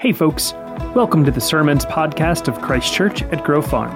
Hey, 0.00 0.12
folks. 0.12 0.52
Welcome 0.94 1.24
to 1.24 1.32
the 1.32 1.40
Sermons 1.40 1.84
podcast 1.84 2.46
of 2.46 2.62
Christ 2.62 2.94
Church 2.94 3.24
at 3.24 3.42
Grove 3.42 3.66
Farm. 3.66 3.90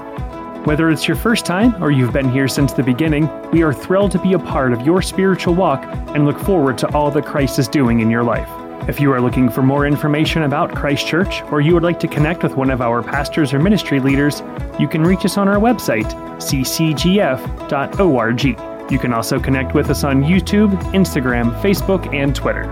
Whether 0.65 0.91
it's 0.91 1.07
your 1.07 1.17
first 1.17 1.47
time 1.47 1.81
or 1.81 1.93
you've 1.93 2.13
been 2.13 2.29
here 2.29 2.49
since 2.49 2.73
the 2.73 2.83
beginning, 2.83 3.31
we 3.53 3.63
are 3.63 3.73
thrilled 3.73 4.11
to 4.11 4.19
be 4.19 4.33
a 4.33 4.39
part 4.41 4.73
of 4.73 4.85
your 4.85 5.01
spiritual 5.01 5.55
walk 5.55 5.85
and 6.09 6.25
look 6.25 6.41
forward 6.41 6.77
to 6.79 6.93
all 6.93 7.13
that 7.13 7.25
Christ 7.25 7.61
is 7.61 7.69
doing 7.69 8.01
in 8.01 8.11
your 8.11 8.25
life. 8.25 8.49
If 8.89 8.99
you 8.99 9.13
are 9.13 9.21
looking 9.21 9.49
for 9.49 9.63
more 9.63 9.87
information 9.87 10.43
about 10.43 10.75
Christ 10.75 11.07
Church 11.07 11.41
or 11.53 11.61
you 11.61 11.73
would 11.73 11.85
like 11.85 12.01
to 12.01 12.09
connect 12.09 12.43
with 12.43 12.57
one 12.57 12.73
of 12.73 12.83
our 12.83 13.01
pastors 13.01 13.55
or 13.55 13.61
ministry 13.61 14.01
leaders, 14.01 14.43
you 14.81 14.89
can 14.89 15.05
reach 15.05 15.25
us 15.25 15.39
on 15.39 15.47
our 15.47 15.61
website, 15.61 16.11
ccgf.org. 16.39 18.45
You 18.91 18.99
can 18.99 19.13
also 19.13 19.39
connect 19.39 19.73
with 19.73 19.89
us 19.89 20.03
on 20.03 20.25
YouTube, 20.25 20.77
Instagram, 20.95 21.57
Facebook, 21.61 22.13
and 22.13 22.35
Twitter. 22.35 22.69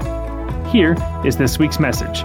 Here 0.69 0.97
is 1.25 1.37
this 1.37 1.61
week's 1.61 1.79
message 1.79 2.25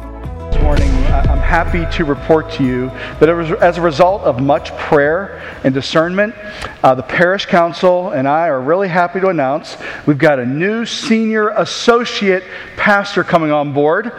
Happy 1.51 1.85
to 1.97 2.05
report 2.05 2.49
to 2.49 2.63
you 2.63 2.87
that 3.19 3.27
as 3.61 3.77
a 3.77 3.81
result 3.81 4.21
of 4.21 4.39
much 4.39 4.73
prayer 4.77 5.43
and 5.65 5.73
discernment, 5.73 6.33
uh, 6.81 6.95
the 6.95 7.03
parish 7.03 7.45
council 7.45 8.11
and 8.11 8.25
I 8.25 8.47
are 8.47 8.61
really 8.61 8.87
happy 8.87 9.19
to 9.19 9.27
announce 9.27 9.75
we've 10.05 10.17
got 10.17 10.39
a 10.39 10.45
new 10.45 10.85
senior 10.85 11.49
associate 11.49 12.45
pastor 12.77 13.25
coming 13.25 13.51
on 13.51 13.73
board. 13.73 14.13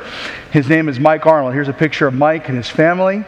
His 0.50 0.68
name 0.68 0.90
is 0.90 1.00
Mike 1.00 1.24
Arnold. 1.24 1.54
Here's 1.54 1.68
a 1.68 1.72
picture 1.72 2.06
of 2.06 2.12
Mike 2.12 2.50
and 2.50 2.56
his 2.58 2.68
family. 2.68 3.24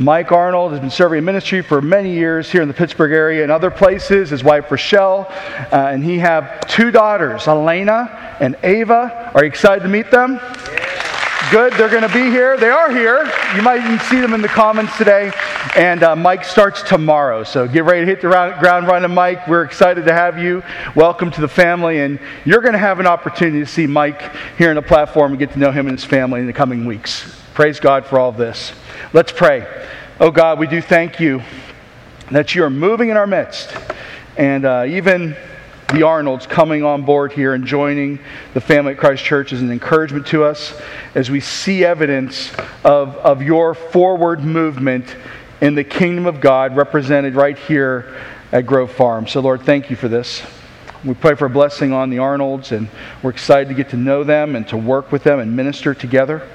Mike 0.00 0.32
Arnold 0.32 0.72
has 0.72 0.80
been 0.80 0.90
serving 0.90 1.18
in 1.18 1.24
ministry 1.24 1.62
for 1.62 1.80
many 1.80 2.12
years 2.12 2.50
here 2.50 2.60
in 2.60 2.66
the 2.66 2.74
Pittsburgh 2.74 3.12
area 3.12 3.44
and 3.44 3.52
other 3.52 3.70
places. 3.70 4.30
His 4.30 4.42
wife 4.42 4.68
Rochelle, 4.68 5.28
uh, 5.70 5.90
and 5.92 6.02
he 6.02 6.18
have 6.18 6.66
two 6.66 6.90
daughters, 6.90 7.46
Elena 7.46 8.36
and 8.40 8.56
Ava. 8.64 9.30
Are 9.32 9.44
you 9.44 9.48
excited 9.48 9.84
to 9.84 9.88
meet 9.88 10.10
them? 10.10 10.40
Good, 11.50 11.74
they're 11.74 11.90
going 11.90 12.02
to 12.02 12.12
be 12.12 12.30
here. 12.30 12.56
They 12.56 12.70
are 12.70 12.90
here. 12.90 13.30
You 13.54 13.62
might 13.62 13.84
even 13.84 13.98
see 14.00 14.20
them 14.20 14.34
in 14.34 14.40
the 14.40 14.48
comments 14.48 14.96
today. 14.96 15.30
And 15.76 16.02
uh, 16.02 16.16
Mike 16.16 16.44
starts 16.44 16.82
tomorrow. 16.82 17.44
So 17.44 17.68
get 17.68 17.84
ready 17.84 18.00
to 18.00 18.06
hit 18.06 18.22
the 18.22 18.28
ground 18.28 18.86
running, 18.86 19.12
Mike. 19.12 19.46
We're 19.46 19.62
excited 19.62 20.06
to 20.06 20.12
have 20.12 20.38
you. 20.38 20.62
Welcome 20.96 21.30
to 21.32 21.40
the 21.40 21.48
family. 21.48 22.00
And 22.00 22.18
you're 22.44 22.60
going 22.60 22.72
to 22.72 22.78
have 22.78 22.98
an 22.98 23.06
opportunity 23.06 23.60
to 23.60 23.66
see 23.66 23.86
Mike 23.86 24.34
here 24.56 24.70
on 24.70 24.76
the 24.76 24.82
platform 24.82 25.32
and 25.32 25.38
get 25.38 25.52
to 25.52 25.58
know 25.58 25.70
him 25.70 25.86
and 25.86 25.98
his 25.98 26.04
family 26.04 26.40
in 26.40 26.46
the 26.46 26.52
coming 26.52 26.86
weeks. 26.86 27.40
Praise 27.52 27.78
God 27.78 28.06
for 28.06 28.18
all 28.18 28.32
this. 28.32 28.72
Let's 29.12 29.30
pray. 29.30 29.86
Oh 30.18 30.30
God, 30.30 30.58
we 30.58 30.66
do 30.66 30.80
thank 30.80 31.20
you 31.20 31.42
that 32.30 32.54
you 32.54 32.64
are 32.64 32.70
moving 32.70 33.10
in 33.10 33.16
our 33.16 33.26
midst. 33.26 33.76
And 34.36 34.64
uh, 34.64 34.86
even 34.88 35.36
the 35.88 36.02
Arnolds 36.02 36.46
coming 36.46 36.82
on 36.82 37.02
board 37.02 37.32
here 37.32 37.54
and 37.54 37.66
joining 37.66 38.18
the 38.52 38.60
family 38.60 38.92
at 38.92 38.98
Christ 38.98 39.24
Church 39.24 39.52
is 39.52 39.60
an 39.60 39.70
encouragement 39.70 40.26
to 40.28 40.44
us 40.44 40.80
as 41.14 41.30
we 41.30 41.40
see 41.40 41.84
evidence 41.84 42.52
of, 42.84 43.16
of 43.16 43.42
your 43.42 43.74
forward 43.74 44.42
movement 44.42 45.14
in 45.60 45.74
the 45.74 45.84
kingdom 45.84 46.26
of 46.26 46.40
God 46.40 46.76
represented 46.76 47.34
right 47.34 47.56
here 47.56 48.16
at 48.50 48.66
Grove 48.66 48.92
Farm. 48.92 49.26
So, 49.26 49.40
Lord, 49.40 49.62
thank 49.62 49.90
you 49.90 49.96
for 49.96 50.08
this. 50.08 50.42
We 51.04 51.14
pray 51.14 51.34
for 51.34 51.46
a 51.46 51.50
blessing 51.50 51.92
on 51.92 52.08
the 52.08 52.18
Arnolds, 52.18 52.72
and 52.72 52.88
we're 53.22 53.30
excited 53.30 53.68
to 53.68 53.74
get 53.74 53.90
to 53.90 53.96
know 53.96 54.24
them 54.24 54.56
and 54.56 54.66
to 54.68 54.76
work 54.76 55.12
with 55.12 55.22
them 55.22 55.38
and 55.38 55.54
minister 55.54 55.94
together. 55.94 56.48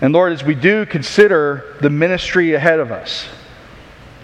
And 0.00 0.14
Lord, 0.14 0.32
as 0.32 0.44
we 0.44 0.54
do 0.54 0.86
consider 0.86 1.76
the 1.80 1.90
ministry 1.90 2.54
ahead 2.54 2.78
of 2.78 2.92
us, 2.92 3.28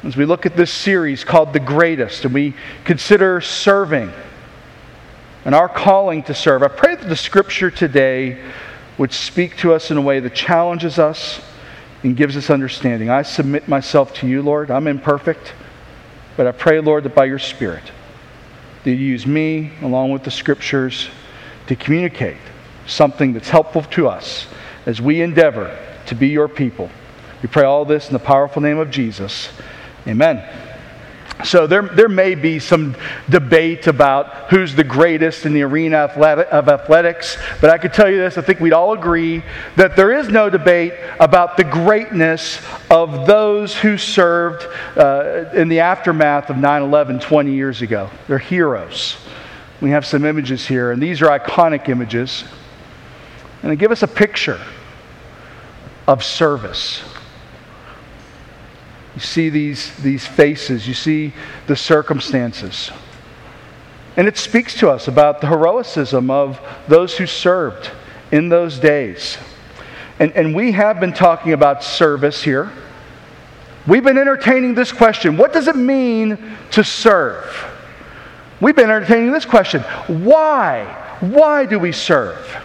as 0.04 0.18
we 0.18 0.26
look 0.26 0.44
at 0.44 0.54
this 0.54 0.70
series 0.70 1.24
called 1.24 1.54
The 1.54 1.60
Greatest 1.60 2.26
and 2.26 2.34
we 2.34 2.54
consider 2.84 3.40
serving 3.40 4.12
and 5.46 5.54
our 5.54 5.68
calling 5.68 6.22
to 6.24 6.34
serve, 6.34 6.62
I 6.62 6.68
pray 6.68 6.94
that 6.94 7.08
the 7.08 7.16
scripture 7.16 7.70
today 7.70 8.42
would 8.98 9.12
speak 9.12 9.56
to 9.58 9.72
us 9.72 9.90
in 9.90 9.96
a 9.96 10.02
way 10.02 10.20
that 10.20 10.34
challenges 10.34 10.98
us 10.98 11.40
and 12.02 12.14
gives 12.14 12.36
us 12.36 12.50
understanding. 12.50 13.08
I 13.08 13.22
submit 13.22 13.66
myself 13.66 14.12
to 14.14 14.26
you, 14.26 14.42
Lord. 14.42 14.70
I'm 14.70 14.86
imperfect, 14.86 15.54
but 16.36 16.46
I 16.46 16.52
pray, 16.52 16.80
Lord, 16.80 17.04
that 17.04 17.14
by 17.14 17.24
your 17.24 17.38
Spirit, 17.38 17.84
that 18.84 18.90
you 18.90 18.96
use 18.96 19.26
me 19.26 19.72
along 19.80 20.10
with 20.10 20.22
the 20.22 20.30
scriptures 20.30 21.08
to 21.66 21.76
communicate 21.76 22.36
something 22.86 23.32
that's 23.32 23.48
helpful 23.48 23.82
to 23.82 24.08
us 24.08 24.46
as 24.84 25.00
we 25.00 25.22
endeavor 25.22 25.78
to 26.06 26.14
be 26.14 26.28
your 26.28 26.48
people. 26.48 26.90
We 27.42 27.48
pray 27.48 27.64
all 27.64 27.86
this 27.86 28.08
in 28.08 28.12
the 28.12 28.18
powerful 28.18 28.60
name 28.60 28.78
of 28.78 28.90
Jesus. 28.90 29.48
Amen. 30.06 30.42
So 31.42 31.66
there, 31.66 31.82
there 31.82 32.08
may 32.08 32.36
be 32.36 32.58
some 32.58 32.96
debate 33.28 33.86
about 33.86 34.50
who's 34.50 34.74
the 34.74 34.84
greatest 34.84 35.44
in 35.44 35.52
the 35.52 35.62
arena 35.62 35.98
of 35.98 36.68
athletics, 36.68 37.36
but 37.60 37.70
I 37.70 37.76
could 37.76 37.92
tell 37.92 38.08
you 38.08 38.16
this 38.16 38.38
I 38.38 38.40
think 38.40 38.60
we'd 38.60 38.72
all 38.72 38.92
agree 38.92 39.42
that 39.76 39.96
there 39.96 40.12
is 40.12 40.28
no 40.28 40.48
debate 40.48 40.94
about 41.18 41.56
the 41.56 41.64
greatness 41.64 42.60
of 42.88 43.26
those 43.26 43.76
who 43.76 43.98
served 43.98 44.66
uh, 44.96 45.50
in 45.52 45.68
the 45.68 45.80
aftermath 45.80 46.50
of 46.50 46.56
9 46.56 46.82
11 46.82 47.18
20 47.18 47.52
years 47.52 47.82
ago. 47.82 48.08
They're 48.28 48.38
heroes. 48.38 49.16
We 49.80 49.90
have 49.90 50.06
some 50.06 50.24
images 50.24 50.66
here, 50.66 50.92
and 50.92 51.02
these 51.02 51.20
are 51.20 51.38
iconic 51.38 51.88
images. 51.88 52.44
And 53.62 53.72
they 53.72 53.76
give 53.76 53.90
us 53.90 54.02
a 54.02 54.08
picture 54.08 54.60
of 56.06 56.22
service. 56.22 57.02
You 59.14 59.20
see 59.20 59.48
these, 59.48 59.94
these 59.96 60.26
faces, 60.26 60.88
you 60.88 60.94
see 60.94 61.32
the 61.66 61.76
circumstances. 61.76 62.90
And 64.16 64.28
it 64.28 64.36
speaks 64.36 64.74
to 64.78 64.90
us 64.90 65.08
about 65.08 65.40
the 65.40 65.48
heroism 65.48 66.30
of 66.30 66.60
those 66.88 67.16
who 67.16 67.26
served 67.26 67.90
in 68.32 68.48
those 68.48 68.78
days. 68.78 69.38
And, 70.18 70.32
and 70.32 70.54
we 70.54 70.72
have 70.72 71.00
been 71.00 71.12
talking 71.12 71.52
about 71.52 71.82
service 71.82 72.42
here. 72.42 72.72
We've 73.86 74.04
been 74.04 74.18
entertaining 74.18 74.74
this 74.74 74.92
question 74.92 75.36
what 75.36 75.52
does 75.52 75.68
it 75.68 75.76
mean 75.76 76.56
to 76.72 76.84
serve? 76.84 77.72
We've 78.60 78.76
been 78.76 78.90
entertaining 78.90 79.32
this 79.32 79.44
question 79.44 79.82
why? 80.06 80.84
Why 81.20 81.66
do 81.66 81.78
we 81.78 81.92
serve? 81.92 82.56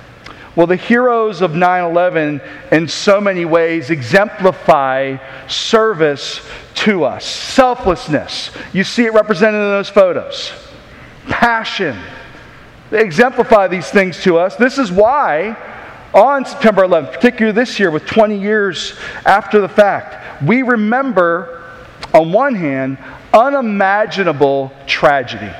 Well, 0.55 0.67
the 0.67 0.75
heroes 0.75 1.41
of 1.41 1.53
9 1.53 1.83
11 1.83 2.41
in 2.71 2.87
so 2.87 3.21
many 3.21 3.45
ways 3.45 3.89
exemplify 3.89 5.17
service 5.47 6.41
to 6.75 7.03
us. 7.03 7.25
Selflessness. 7.25 8.51
You 8.73 8.83
see 8.83 9.05
it 9.05 9.13
represented 9.13 9.61
in 9.61 9.69
those 9.69 9.89
photos. 9.89 10.51
Passion. 11.27 11.97
They 12.89 13.01
exemplify 13.01 13.67
these 13.67 13.89
things 13.89 14.23
to 14.23 14.37
us. 14.39 14.55
This 14.55 14.79
is 14.79 14.91
why, 14.91 15.55
on 16.15 16.45
September 16.45 16.81
11th, 16.87 17.13
particularly 17.13 17.53
this 17.53 17.79
year, 17.79 17.91
with 17.91 18.07
20 18.07 18.39
years 18.39 18.97
after 19.25 19.61
the 19.61 19.69
fact, 19.69 20.41
we 20.41 20.63
remember, 20.63 21.63
on 22.11 22.31
one 22.31 22.55
hand, 22.55 22.97
unimaginable 23.31 24.71
tragedy. 24.87 25.53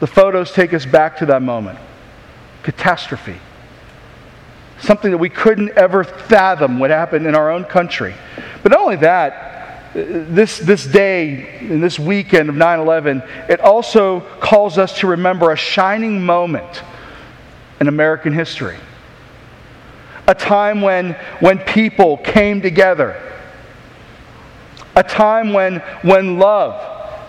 The 0.00 0.06
photos 0.06 0.52
take 0.52 0.72
us 0.72 0.86
back 0.86 1.18
to 1.18 1.26
that 1.26 1.42
moment 1.42 1.78
catastrophe. 2.66 3.36
Something 4.80 5.12
that 5.12 5.18
we 5.18 5.30
couldn't 5.30 5.70
ever 5.78 6.02
fathom 6.02 6.80
would 6.80 6.90
happen 6.90 7.24
in 7.24 7.36
our 7.36 7.52
own 7.52 7.64
country. 7.64 8.12
But 8.64 8.72
not 8.72 8.80
only 8.80 8.96
that, 8.96 9.94
this, 9.94 10.58
this 10.58 10.84
day 10.84 11.58
and 11.60 11.80
this 11.80 11.96
weekend 11.96 12.48
of 12.48 12.56
9 12.56 12.80
11, 12.80 13.22
it 13.48 13.60
also 13.60 14.20
calls 14.40 14.78
us 14.78 14.98
to 14.98 15.06
remember 15.06 15.52
a 15.52 15.56
shining 15.56 16.26
moment 16.26 16.82
in 17.80 17.86
American 17.86 18.32
history. 18.32 18.76
A 20.26 20.34
time 20.34 20.82
when, 20.82 21.12
when 21.38 21.60
people 21.60 22.16
came 22.16 22.60
together. 22.60 23.22
A 24.96 25.04
time 25.04 25.52
when, 25.52 25.78
when 26.02 26.40
love 26.40 26.74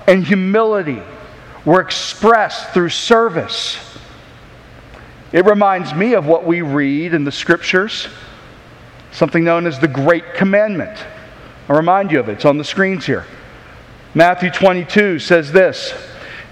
and 0.08 0.26
humility 0.26 1.02
were 1.64 1.80
expressed 1.80 2.74
through 2.74 2.90
service 2.90 3.87
it 5.32 5.46
reminds 5.46 5.94
me 5.94 6.14
of 6.14 6.26
what 6.26 6.46
we 6.46 6.62
read 6.62 7.14
in 7.14 7.24
the 7.24 7.32
scriptures, 7.32 8.08
something 9.12 9.44
known 9.44 9.68
as 9.68 9.80
the 9.80 9.88
Great 9.88 10.36
Commandment. 10.36 10.98
I'll 11.68 11.76
remind 11.76 12.12
you 12.12 12.20
of 12.20 12.30
it, 12.30 12.34
it's 12.34 12.46
on 12.46 12.58
the 12.58 12.64
screens 12.64 13.06
here. 13.06 13.26
Matthew 14.14 14.50
22 14.50 15.20
says 15.20 15.52
this 15.52 15.94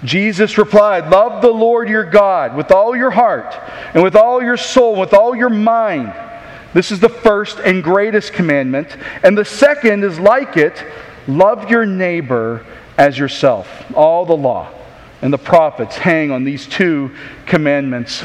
Jesus 0.04 0.58
replied, 0.58 1.10
Love 1.10 1.40
the 1.40 1.50
Lord 1.50 1.88
your 1.88 2.04
God 2.04 2.54
with 2.54 2.70
all 2.70 2.94
your 2.94 3.10
heart, 3.10 3.58
and 3.94 4.02
with 4.02 4.14
all 4.14 4.42
your 4.42 4.58
soul, 4.58 4.92
and 4.92 5.00
with 5.00 5.14
all 5.14 5.34
your 5.34 5.48
mind. 5.50 6.12
This 6.74 6.92
is 6.92 7.00
the 7.00 7.08
first 7.08 7.58
and 7.58 7.82
greatest 7.82 8.34
commandment. 8.34 8.94
And 9.22 9.38
the 9.38 9.44
second 9.44 10.04
is 10.04 10.20
like 10.20 10.58
it 10.58 10.84
love 11.26 11.70
your 11.70 11.86
neighbor 11.86 12.66
as 12.98 13.18
yourself. 13.18 13.90
All 13.94 14.26
the 14.26 14.36
law 14.36 14.75
and 15.22 15.32
the 15.32 15.38
prophets 15.38 15.96
hang 15.96 16.30
on 16.30 16.44
these 16.44 16.66
two 16.66 17.10
commandments. 17.46 18.22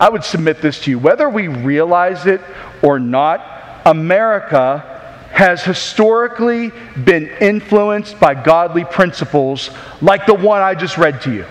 I 0.00 0.08
would 0.08 0.24
submit 0.24 0.60
this 0.60 0.80
to 0.82 0.90
you. 0.90 0.98
Whether 0.98 1.28
we 1.28 1.48
realize 1.48 2.26
it 2.26 2.40
or 2.82 2.98
not, 2.98 3.82
America 3.86 4.88
has 5.32 5.64
historically 5.64 6.70
been 7.04 7.28
influenced 7.40 8.20
by 8.20 8.34
godly 8.34 8.84
principles 8.84 9.70
like 10.00 10.26
the 10.26 10.34
one 10.34 10.60
I 10.60 10.74
just 10.74 10.98
read 10.98 11.22
to 11.22 11.32
you. 11.32 11.46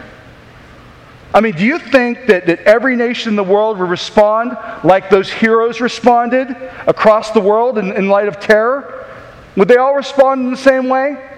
I 1.34 1.40
mean, 1.40 1.56
do 1.56 1.66
you 1.66 1.80
think 1.80 2.28
that, 2.28 2.46
that 2.48 2.60
every 2.62 2.96
nation 2.96 3.30
in 3.30 3.36
the 3.38 3.44
world 3.44 3.80
would 3.80 3.90
respond 3.90 4.58
like 4.84 5.10
those 5.10 5.32
heroes 5.32 5.80
responded 5.80 6.50
across 6.86 7.32
the 7.32 7.40
world 7.40 7.78
in, 7.78 7.94
in 7.94 8.10
light 8.10 8.28
of 8.28 8.40
terror? 8.40 9.08
Would 9.56 9.68
they 9.68 9.78
all 9.78 9.96
respond 9.96 10.42
in 10.42 10.52
the 10.52 10.58
same 10.58 10.90
way? 10.90 11.30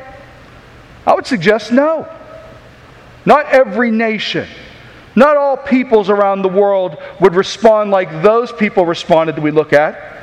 I 1.05 1.13
would 1.13 1.27
suggest 1.27 1.71
no. 1.71 2.07
Not 3.25 3.45
every 3.47 3.91
nation, 3.91 4.47
not 5.15 5.37
all 5.37 5.55
peoples 5.55 6.09
around 6.09 6.41
the 6.41 6.49
world 6.49 6.97
would 7.21 7.35
respond 7.35 7.91
like 7.91 8.21
those 8.21 8.51
people 8.51 8.85
responded 8.85 9.35
that 9.35 9.41
we 9.41 9.51
look 9.51 9.73
at. 9.73 10.17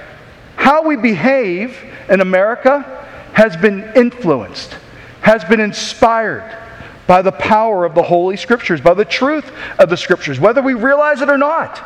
How 0.57 0.83
we 0.83 0.97
behave 0.97 1.79
in 2.09 2.21
America 2.21 3.07
has 3.33 3.57
been 3.57 3.93
influenced, 3.95 4.77
has 5.23 5.45
been 5.45 5.61
inspired 5.61 6.59
by 7.07 7.23
the 7.23 7.33
power 7.33 7.85
of 7.85 7.95
the 7.95 8.03
Holy 8.03 8.37
Scriptures, 8.37 8.81
by 8.81 8.95
the 8.95 9.05
truth 9.05 9.51
of 9.79 9.89
the 9.89 9.97
Scriptures, 9.97 10.39
whether 10.39 10.63
we 10.63 10.75
realize 10.75 11.23
it 11.23 11.29
or 11.29 11.39
not. 11.39 11.83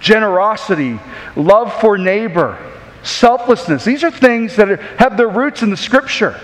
Generosity, 0.00 0.98
love 1.36 1.72
for 1.80 1.98
neighbor, 1.98 2.56
selflessness, 3.02 3.84
these 3.84 4.02
are 4.04 4.10
things 4.10 4.56
that 4.56 4.80
have 4.98 5.16
their 5.16 5.28
roots 5.28 5.62
in 5.62 5.70
the 5.70 5.76
Scripture. 5.76 6.38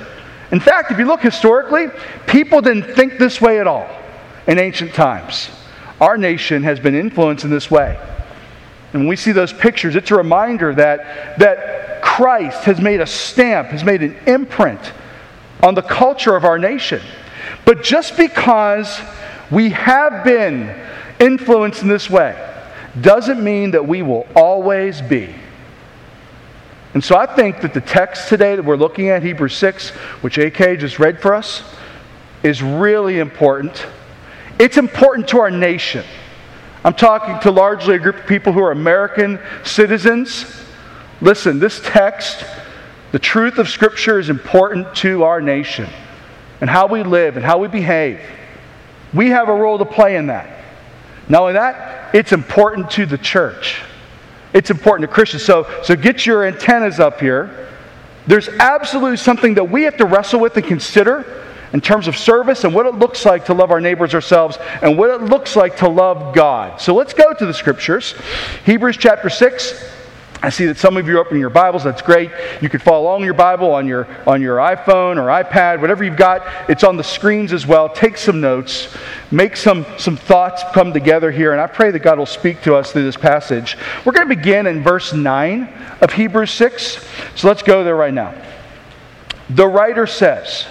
In 0.50 0.60
fact, 0.60 0.90
if 0.90 0.98
you 0.98 1.06
look 1.06 1.20
historically, 1.20 1.86
people 2.26 2.60
didn't 2.60 2.94
think 2.94 3.18
this 3.18 3.40
way 3.40 3.60
at 3.60 3.66
all 3.66 3.88
in 4.46 4.58
ancient 4.58 4.94
times. 4.94 5.50
Our 6.00 6.18
nation 6.18 6.62
has 6.64 6.78
been 6.80 6.94
influenced 6.94 7.44
in 7.44 7.50
this 7.50 7.70
way. 7.70 7.98
And 8.92 9.02
when 9.02 9.08
we 9.08 9.16
see 9.16 9.32
those 9.32 9.52
pictures, 9.52 9.96
it's 9.96 10.10
a 10.10 10.16
reminder 10.16 10.74
that, 10.74 11.38
that 11.38 12.02
Christ 12.02 12.64
has 12.64 12.80
made 12.80 13.00
a 13.00 13.06
stamp, 13.06 13.68
has 13.68 13.82
made 13.82 14.02
an 14.02 14.16
imprint 14.26 14.92
on 15.62 15.74
the 15.74 15.82
culture 15.82 16.36
of 16.36 16.44
our 16.44 16.58
nation. 16.58 17.00
But 17.64 17.82
just 17.82 18.16
because 18.16 19.00
we 19.50 19.70
have 19.70 20.24
been 20.24 20.80
influenced 21.18 21.82
in 21.82 21.88
this 21.88 22.08
way 22.10 22.36
doesn't 23.00 23.42
mean 23.42 23.72
that 23.72 23.86
we 23.86 24.02
will 24.02 24.26
always 24.36 25.00
be. 25.00 25.34
And 26.94 27.02
so 27.02 27.16
I 27.16 27.26
think 27.26 27.60
that 27.60 27.74
the 27.74 27.80
text 27.80 28.28
today 28.28 28.54
that 28.54 28.64
we're 28.64 28.76
looking 28.76 29.08
at, 29.08 29.22
Hebrews 29.22 29.56
6, 29.56 29.90
which 30.22 30.38
AK 30.38 30.78
just 30.78 31.00
read 31.00 31.20
for 31.20 31.34
us, 31.34 31.64
is 32.44 32.62
really 32.62 33.18
important. 33.18 33.84
It's 34.60 34.76
important 34.76 35.26
to 35.28 35.40
our 35.40 35.50
nation. 35.50 36.04
I'm 36.84 36.94
talking 36.94 37.40
to 37.40 37.50
largely 37.50 37.96
a 37.96 37.98
group 37.98 38.16
of 38.16 38.26
people 38.26 38.52
who 38.52 38.60
are 38.60 38.70
American 38.70 39.40
citizens. 39.64 40.46
Listen, 41.20 41.58
this 41.58 41.80
text, 41.82 42.44
the 43.10 43.18
truth 43.18 43.58
of 43.58 43.68
Scripture, 43.68 44.20
is 44.20 44.28
important 44.28 44.94
to 44.96 45.24
our 45.24 45.40
nation 45.40 45.88
and 46.60 46.70
how 46.70 46.86
we 46.86 47.02
live 47.02 47.36
and 47.36 47.44
how 47.44 47.58
we 47.58 47.66
behave. 47.66 48.20
We 49.12 49.30
have 49.30 49.48
a 49.48 49.54
role 49.54 49.78
to 49.78 49.84
play 49.84 50.16
in 50.16 50.26
that. 50.26 50.62
Not 51.28 51.40
only 51.40 51.52
that, 51.54 52.14
it's 52.14 52.32
important 52.32 52.90
to 52.92 53.06
the 53.06 53.18
church. 53.18 53.80
It's 54.54 54.70
important 54.70 55.08
to 55.08 55.12
Christians. 55.12 55.44
So, 55.44 55.68
so 55.82 55.94
get 55.96 56.24
your 56.24 56.46
antennas 56.46 57.00
up 57.00 57.20
here. 57.20 57.68
There's 58.26 58.48
absolutely 58.48 59.18
something 59.18 59.54
that 59.54 59.64
we 59.64 59.82
have 59.82 59.96
to 59.98 60.06
wrestle 60.06 60.40
with 60.40 60.56
and 60.56 60.64
consider 60.64 61.42
in 61.74 61.80
terms 61.80 62.06
of 62.06 62.16
service 62.16 62.62
and 62.62 62.72
what 62.72 62.86
it 62.86 62.94
looks 62.94 63.26
like 63.26 63.44
to 63.46 63.52
love 63.52 63.72
our 63.72 63.80
neighbors 63.80 64.14
ourselves 64.14 64.56
and 64.80 64.96
what 64.96 65.10
it 65.10 65.22
looks 65.22 65.56
like 65.56 65.76
to 65.78 65.88
love 65.88 66.34
God. 66.34 66.80
So 66.80 66.94
let's 66.94 67.12
go 67.12 67.34
to 67.34 67.44
the 67.44 67.52
scriptures. 67.52 68.14
Hebrews 68.64 68.96
chapter 68.96 69.28
6, 69.28 69.93
I 70.44 70.50
see 70.50 70.66
that 70.66 70.76
some 70.76 70.98
of 70.98 71.08
you 71.08 71.16
are 71.16 71.20
opening 71.20 71.40
your 71.40 71.48
Bibles. 71.48 71.84
That's 71.84 72.02
great. 72.02 72.30
You 72.60 72.68
can 72.68 72.78
follow 72.78 73.04
along 73.04 73.24
your 73.24 73.32
Bible 73.32 73.72
on 73.72 73.86
your, 73.86 74.06
on 74.26 74.42
your 74.42 74.58
iPhone 74.58 75.16
or 75.16 75.28
iPad, 75.28 75.80
whatever 75.80 76.04
you've 76.04 76.18
got. 76.18 76.46
It's 76.68 76.84
on 76.84 76.98
the 76.98 77.02
screens 77.02 77.50
as 77.50 77.66
well. 77.66 77.88
Take 77.88 78.18
some 78.18 78.42
notes. 78.42 78.94
Make 79.30 79.56
some, 79.56 79.86
some 79.96 80.18
thoughts 80.18 80.62
come 80.74 80.92
together 80.92 81.30
here. 81.30 81.52
And 81.52 81.62
I 81.62 81.66
pray 81.66 81.90
that 81.92 82.00
God 82.00 82.18
will 82.18 82.26
speak 82.26 82.60
to 82.64 82.74
us 82.74 82.92
through 82.92 83.04
this 83.04 83.16
passage. 83.16 83.78
We're 84.04 84.12
going 84.12 84.28
to 84.28 84.36
begin 84.36 84.66
in 84.66 84.82
verse 84.82 85.14
9 85.14 85.62
of 86.02 86.12
Hebrews 86.12 86.50
6. 86.50 87.02
So 87.36 87.48
let's 87.48 87.62
go 87.62 87.82
there 87.82 87.96
right 87.96 88.12
now. 88.12 88.34
The 89.48 89.66
writer 89.66 90.06
says, 90.06 90.66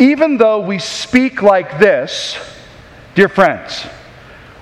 Even 0.00 0.36
though 0.36 0.58
we 0.58 0.80
speak 0.80 1.42
like 1.42 1.78
this, 1.78 2.36
dear 3.14 3.28
friends, 3.28 3.86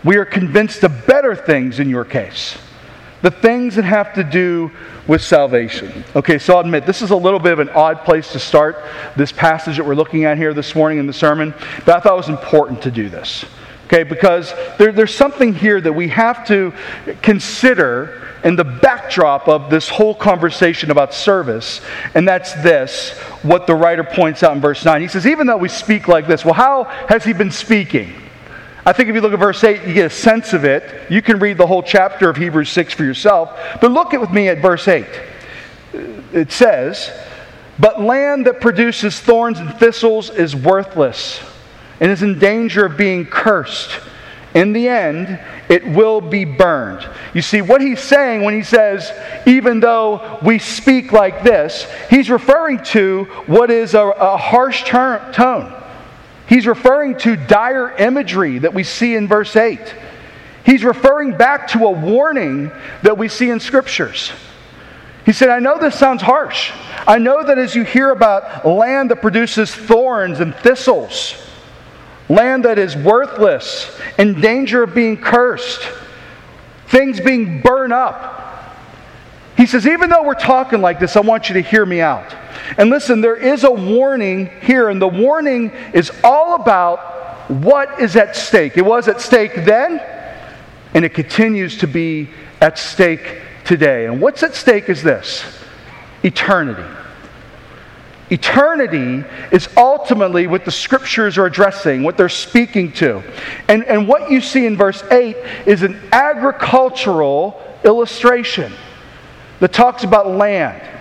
we 0.04 0.16
are 0.16 0.26
convinced 0.26 0.84
of 0.84 1.06
better 1.06 1.34
things 1.34 1.80
in 1.80 1.88
your 1.88 2.04
case 2.04 2.58
the 3.23 3.31
things 3.31 3.76
that 3.76 3.85
have 3.85 4.15
to 4.15 4.25
do 4.25 4.70
with 5.06 5.23
salvation. 5.23 6.05
Okay, 6.15 6.38
so 6.38 6.55
I'll 6.55 6.61
admit 6.61 6.87
this 6.87 7.03
is 7.03 7.11
a 7.11 7.17
little 7.17 7.38
bit 7.38 7.53
of 7.53 7.59
an 7.59 7.70
odd 7.70 8.05
place 8.05 8.32
to 8.32 8.38
start 8.38 8.85
this 9.17 9.32
passage 9.32 9.76
that 9.76 9.85
we're 9.85 9.94
looking 9.94 10.25
at 10.25 10.37
here 10.37 10.55
this 10.55 10.75
morning 10.75 10.99
in 10.99 11.06
the 11.06 11.12
sermon, 11.12 11.55
but 11.85 11.97
I 11.97 12.00
thought 12.00 12.12
it 12.12 12.17
was 12.17 12.29
important 12.29 12.82
to 12.82 12.91
do 12.91 13.09
this. 13.09 13.44
Okay, 13.87 14.03
because 14.03 14.53
there, 14.76 14.93
there's 14.93 15.15
something 15.15 15.55
here 15.55 15.81
that 15.81 15.93
we 15.93 16.09
have 16.09 16.47
to 16.49 16.75
consider 17.23 18.29
in 18.44 18.55
the 18.55 18.65
backdrop 18.65 19.49
of 19.49 19.71
this 19.71 19.88
whole 19.88 20.14
conversation 20.14 20.91
about 20.91 21.14
service, 21.14 21.81
and 22.14 22.29
that's 22.29 22.53
this 22.55 23.17
what 23.43 23.67
the 23.67 23.75
writer 23.75 24.05
points 24.05 24.43
out 24.43 24.55
in 24.55 24.61
verse 24.61 24.85
9. 24.85 25.00
He 25.00 25.09
says, 25.09 25.26
Even 25.26 25.47
though 25.47 25.56
we 25.56 25.71
speak 25.71 26.06
like 26.06 26.26
this, 26.26 26.44
well, 26.44 26.55
how 26.55 26.85
has 27.09 27.25
he 27.25 27.32
been 27.32 27.50
speaking? 27.50 28.14
I 28.88 28.94
think 28.94 29.11
if 29.11 29.14
you 29.14 29.20
look 29.20 29.35
at 29.35 29.38
verse 29.38 29.62
8, 29.62 29.87
you 29.87 29.93
get 29.93 30.06
a 30.06 30.11
sense 30.11 30.55
of 30.55 30.64
it. 30.64 31.11
You 31.11 31.20
can 31.20 31.38
read 31.38 31.58
the 31.58 31.67
whole 31.67 31.82
chapter 31.82 32.31
of 32.31 32.38
Hebrews 32.38 32.70
6 32.70 32.94
for 32.94 33.05
yourself. 33.05 33.50
But 33.82 33.90
look 33.90 34.12
with 34.12 34.31
me 34.31 34.49
at 34.49 34.62
verse 34.62 34.88
8. 34.88 35.05
It 36.32 36.50
says, 36.50 37.12
But 37.79 38.00
land 38.00 38.46
that 38.46 38.62
produces 38.62 39.20
thorns 39.20 39.61
and 39.61 39.75
thistles 39.75 40.31
is 40.31 40.56
worthless 40.56 41.38
and 42.00 42.11
is 42.11 42.23
in 42.23 42.38
danger 42.38 42.87
of 42.87 42.96
being 42.96 43.26
cursed. 43.26 43.90
In 44.55 44.73
the 44.73 44.88
end, 44.88 45.38
it 45.69 45.87
will 45.87 46.23
be 46.23 46.46
burned. 46.46 47.06
You 47.35 47.43
see, 47.43 47.61
what 47.61 47.82
he's 47.82 48.00
saying 48.00 48.43
when 48.43 48.55
he 48.55 48.62
says, 48.62 49.12
even 49.46 49.81
though 49.81 50.38
we 50.40 50.58
speak 50.58 51.12
like 51.12 51.44
this, 51.44 51.87
he's 52.08 52.31
referring 52.31 52.82
to 52.85 53.25
what 53.44 53.70
is 53.70 53.93
a, 53.93 54.00
a 54.00 54.38
harsh 54.38 54.85
tone. 54.85 55.75
He's 56.49 56.67
referring 56.67 57.19
to 57.19 57.37
dire 57.37 57.95
imagery 57.97 58.59
that 58.61 58.73
we 58.73 58.83
see 58.83 59.15
in 59.15 59.29
verse 59.29 59.55
8. 59.55 59.95
He's 60.65 60.83
referring 60.83 61.37
back 61.37 61.69
to 61.69 61.85
a 61.85 61.91
warning 61.91 62.71
that 63.03 63.19
we 63.19 63.29
see 63.29 63.50
in 63.50 63.61
scriptures. 63.61 64.33
He 65.27 65.33
said, 65.33 65.50
I 65.50 65.59
know 65.59 65.79
this 65.79 65.99
sounds 65.99 66.23
harsh. 66.23 66.73
I 67.06 67.19
know 67.19 67.43
that 67.43 67.59
as 67.59 67.75
you 67.75 67.85
hear 67.85 68.11
about 68.11 68.67
land 68.67 69.11
that 69.11 69.21
produces 69.21 69.75
thorns 69.75 70.41
and 70.41 70.55
thistles, 70.55 71.35
land 72.31 72.65
that 72.65 72.79
is 72.79 72.97
worthless, 72.97 73.95
in 74.19 74.41
danger 74.41 74.83
of 74.83 74.95
being 74.95 75.19
cursed, 75.19 75.83
things 76.87 77.21
being 77.21 77.61
burned 77.61 77.93
up. 77.93 78.75
He 79.59 79.67
says, 79.67 79.87
even 79.87 80.09
though 80.09 80.23
we're 80.23 80.35
talking 80.35 80.81
like 80.81 80.99
this, 80.99 81.14
I 81.14 81.21
want 81.21 81.50
you 81.50 81.55
to 81.55 81.62
hear 81.62 81.85
me 81.85 82.00
out. 82.00 82.35
And 82.76 82.90
listen, 82.90 83.20
there 83.20 83.37
is 83.37 83.64
a 83.64 83.70
warning 83.70 84.50
here, 84.60 84.88
and 84.88 85.00
the 85.00 85.08
warning 85.08 85.70
is 85.94 86.12
all 86.22 86.54
about 86.54 87.50
what 87.50 88.00
is 88.00 88.16
at 88.16 88.37
stake. 88.37 88.76
It 88.76 88.84
was 88.84 89.08
at 89.08 89.20
stake 89.20 89.64
then, 89.64 90.00
and 90.94 91.04
it 91.04 91.14
continues 91.14 91.78
to 91.78 91.87
be 91.87 92.28
at 92.60 92.78
stake 92.78 93.40
today. 93.64 94.06
And 94.06 94.20
what's 94.20 94.42
at 94.42 94.54
stake 94.54 94.88
is 94.88 95.02
this 95.02 95.44
eternity. 96.22 96.84
Eternity 98.30 99.26
is 99.52 99.68
ultimately 99.76 100.46
what 100.46 100.66
the 100.66 100.70
scriptures 100.70 101.38
are 101.38 101.46
addressing, 101.46 102.02
what 102.02 102.18
they're 102.18 102.28
speaking 102.28 102.92
to. 102.92 103.22
And, 103.68 103.84
and 103.84 104.06
what 104.06 104.30
you 104.30 104.42
see 104.42 104.66
in 104.66 104.76
verse 104.76 105.02
8 105.10 105.37
is 105.64 105.82
an 105.82 105.98
agricultural 106.12 107.62
illustration 107.84 108.72
that 109.60 109.72
talks 109.72 110.04
about 110.04 110.28
land 110.28 110.98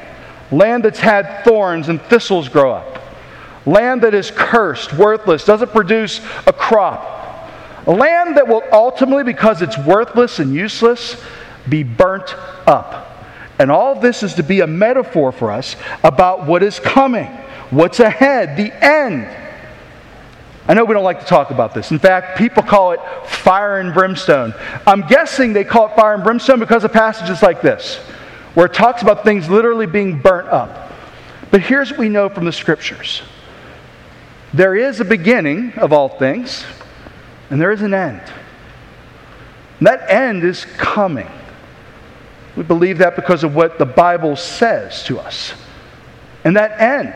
land 0.52 0.86
that's 0.86 1.00
had 1.00 1.44
thorns 1.44 1.90
and 1.90 2.02
thistles 2.04 2.50
grow 2.50 2.74
up, 2.74 3.02
land 3.66 4.02
that 4.04 4.14
is 4.14 4.32
cursed, 4.32 4.94
worthless, 4.94 5.46
doesn't 5.46 5.72
produce 5.72 6.22
a 6.46 6.54
crop, 6.54 7.50
a 7.86 7.92
land 7.92 8.38
that 8.38 8.48
will 8.48 8.64
ultimately, 8.72 9.24
because 9.24 9.62
it's 9.62 9.78
worthless 9.78 10.40
and 10.40 10.54
useless, 10.54 11.22
be 11.68 11.84
burnt 11.84 12.34
up. 12.68 13.04
And 13.60 13.72
all 13.72 14.00
this 14.00 14.24
is 14.24 14.36
to 14.36 14.44
be 14.44 14.62
a 14.62 14.68
metaphor 14.68 15.32
for 15.32 15.52
us 15.52 15.76
about 16.04 16.46
what 16.46 16.64
is 16.64 16.80
coming, 16.80 17.28
what's 17.70 18.00
ahead, 18.00 18.56
the 18.56 18.72
end. 18.86 19.28
I 20.68 20.74
know 20.74 20.84
we 20.84 20.94
don't 20.94 21.04
like 21.04 21.22
to 21.22 21.26
talk 21.26 21.50
about 21.50 21.74
this. 21.74 21.92
In 21.92 22.00
fact, 22.00 22.38
people 22.38 22.62
call 22.62 22.92
it 22.92 23.00
fire 23.26 23.80
and 23.80 23.94
brimstone. 23.94 24.54
I'm 24.86 25.08
guessing 25.08 25.54
they 25.54 25.64
call 25.64 25.88
it 25.88 25.96
fire 25.96 26.14
and 26.14 26.24
brimstone 26.24 26.60
because 26.60 26.84
of 26.84 26.92
passages 26.92 27.42
like 27.42 27.62
this 27.62 28.00
where 28.58 28.66
it 28.66 28.74
talks 28.74 29.04
about 29.04 29.24
things 29.24 29.48
literally 29.48 29.86
being 29.86 30.18
burnt 30.18 30.48
up. 30.48 30.92
But 31.52 31.62
here's 31.62 31.92
what 31.92 32.00
we 32.00 32.10
know 32.10 32.28
from 32.28 32.46
the 32.46 32.52
scriptures 32.52 33.22
there 34.52 34.76
is 34.76 35.00
a 35.00 35.06
beginning 35.06 35.74
of 35.74 35.94
all 35.94 36.10
things, 36.10 36.66
and 37.52 37.62
there 37.62 37.72
is 37.72 37.84
an 37.84 37.94
end. 37.94 38.20
And 39.78 39.86
that 39.86 40.10
end 40.10 40.44
is 40.44 40.66
coming. 40.66 41.30
We 42.56 42.64
believe 42.64 42.98
that 42.98 43.16
because 43.16 43.44
of 43.44 43.54
what 43.54 43.78
the 43.78 43.86
Bible 43.86 44.36
says 44.36 45.04
to 45.04 45.20
us. 45.20 45.54
And 46.44 46.56
that 46.56 46.82
end 46.82 47.14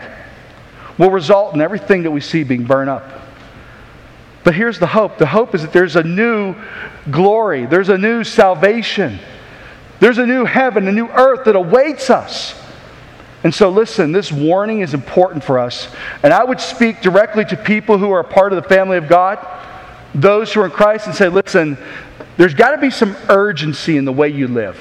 will 0.99 1.09
result 1.09 1.55
in 1.55 1.61
everything 1.61 2.03
that 2.03 2.11
we 2.11 2.21
see 2.21 2.43
being 2.43 2.65
burned 2.65 2.91
up. 2.91 3.03
But 4.43 4.53
here's 4.53 4.77
the 4.77 4.85
hope 4.85 5.17
the 5.17 5.25
hope 5.25 5.55
is 5.55 5.63
that 5.63 5.73
there's 5.73 5.95
a 5.95 6.03
new 6.03 6.53
glory, 7.09 7.65
there's 7.65 7.89
a 7.89 7.97
new 7.97 8.23
salvation, 8.23 9.17
there's 10.01 10.17
a 10.17 10.25
new 10.25 10.45
heaven, 10.45 10.87
a 10.87 10.91
new 10.91 11.07
earth 11.07 11.45
that 11.45 11.55
awaits 11.55 12.09
us. 12.09 12.59
And 13.43 13.53
so, 13.53 13.69
listen, 13.69 14.11
this 14.11 14.31
warning 14.31 14.81
is 14.81 14.95
important 14.95 15.43
for 15.43 15.59
us. 15.59 15.87
And 16.23 16.33
I 16.33 16.43
would 16.43 16.59
speak 16.59 17.01
directly 17.01 17.45
to 17.45 17.55
people 17.55 17.99
who 17.99 18.11
are 18.11 18.19
a 18.19 18.23
part 18.23 18.51
of 18.51 18.61
the 18.61 18.67
family 18.67 18.97
of 18.97 19.07
God, 19.07 19.37
those 20.15 20.51
who 20.51 20.61
are 20.61 20.65
in 20.65 20.71
Christ, 20.71 21.05
and 21.05 21.15
say, 21.15 21.29
listen, 21.29 21.77
there's 22.35 22.55
got 22.55 22.71
to 22.71 22.79
be 22.79 22.89
some 22.89 23.15
urgency 23.29 23.95
in 23.97 24.05
the 24.05 24.11
way 24.11 24.29
you 24.29 24.47
live. 24.47 24.77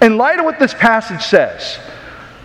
In 0.00 0.16
light 0.16 0.38
of 0.38 0.46
what 0.46 0.58
this 0.58 0.72
passage 0.72 1.22
says, 1.22 1.78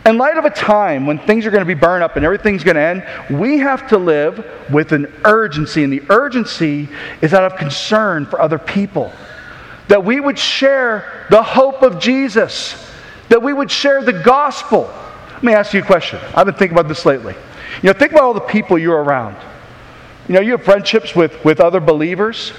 in 0.06 0.18
light 0.18 0.38
of 0.38 0.44
a 0.44 0.50
time 0.50 1.06
when 1.06 1.18
things 1.18 1.46
are 1.46 1.52
going 1.52 1.62
to 1.62 1.66
be 1.66 1.76
burned 1.76 2.04
up 2.04 2.18
and 2.18 2.26
everything's 2.26 2.66
going 2.66 2.76
to 2.76 2.82
end, 2.82 3.40
we 3.40 3.60
have 3.60 3.88
to 3.90 3.98
live 3.98 4.46
with 4.70 4.92
an 4.92 5.14
urgency. 5.24 5.86
And 5.86 5.94
the 5.94 6.04
urgency 6.10 6.90
is 7.22 7.34
out 7.34 7.50
of 7.50 7.58
concern 7.58 8.26
for 8.26 8.42
other 8.42 8.60
people. 8.60 9.14
That 9.90 10.06
we 10.06 10.20
would 10.20 10.40
share 10.40 11.28
the 11.30 11.44
hope 11.44 11.82
of 11.82 12.00
Jesus, 12.00 12.90
that 13.28 13.44
we 13.44 13.52
would 13.52 13.70
share 13.70 14.02
the 14.02 14.14
gospel. 14.14 14.90
Let 15.34 15.44
me 15.44 15.54
ask 15.54 15.74
you 15.74 15.82
a 15.82 15.86
question. 15.86 16.20
I've 16.34 16.46
been 16.46 16.56
thinking 16.56 16.78
about 16.78 16.88
this 16.88 17.06
lately. 17.06 17.36
You 17.82 17.88
know, 17.88 17.94
think 17.94 18.14
about 18.14 18.24
all 18.24 18.34
the 18.34 18.40
people 18.40 18.78
you're 18.78 19.04
around. 19.04 19.36
You 20.28 20.36
know, 20.36 20.42
you 20.42 20.52
have 20.52 20.64
friendships 20.64 21.16
with, 21.16 21.44
with 21.44 21.60
other 21.60 21.80
believers. 21.80 22.54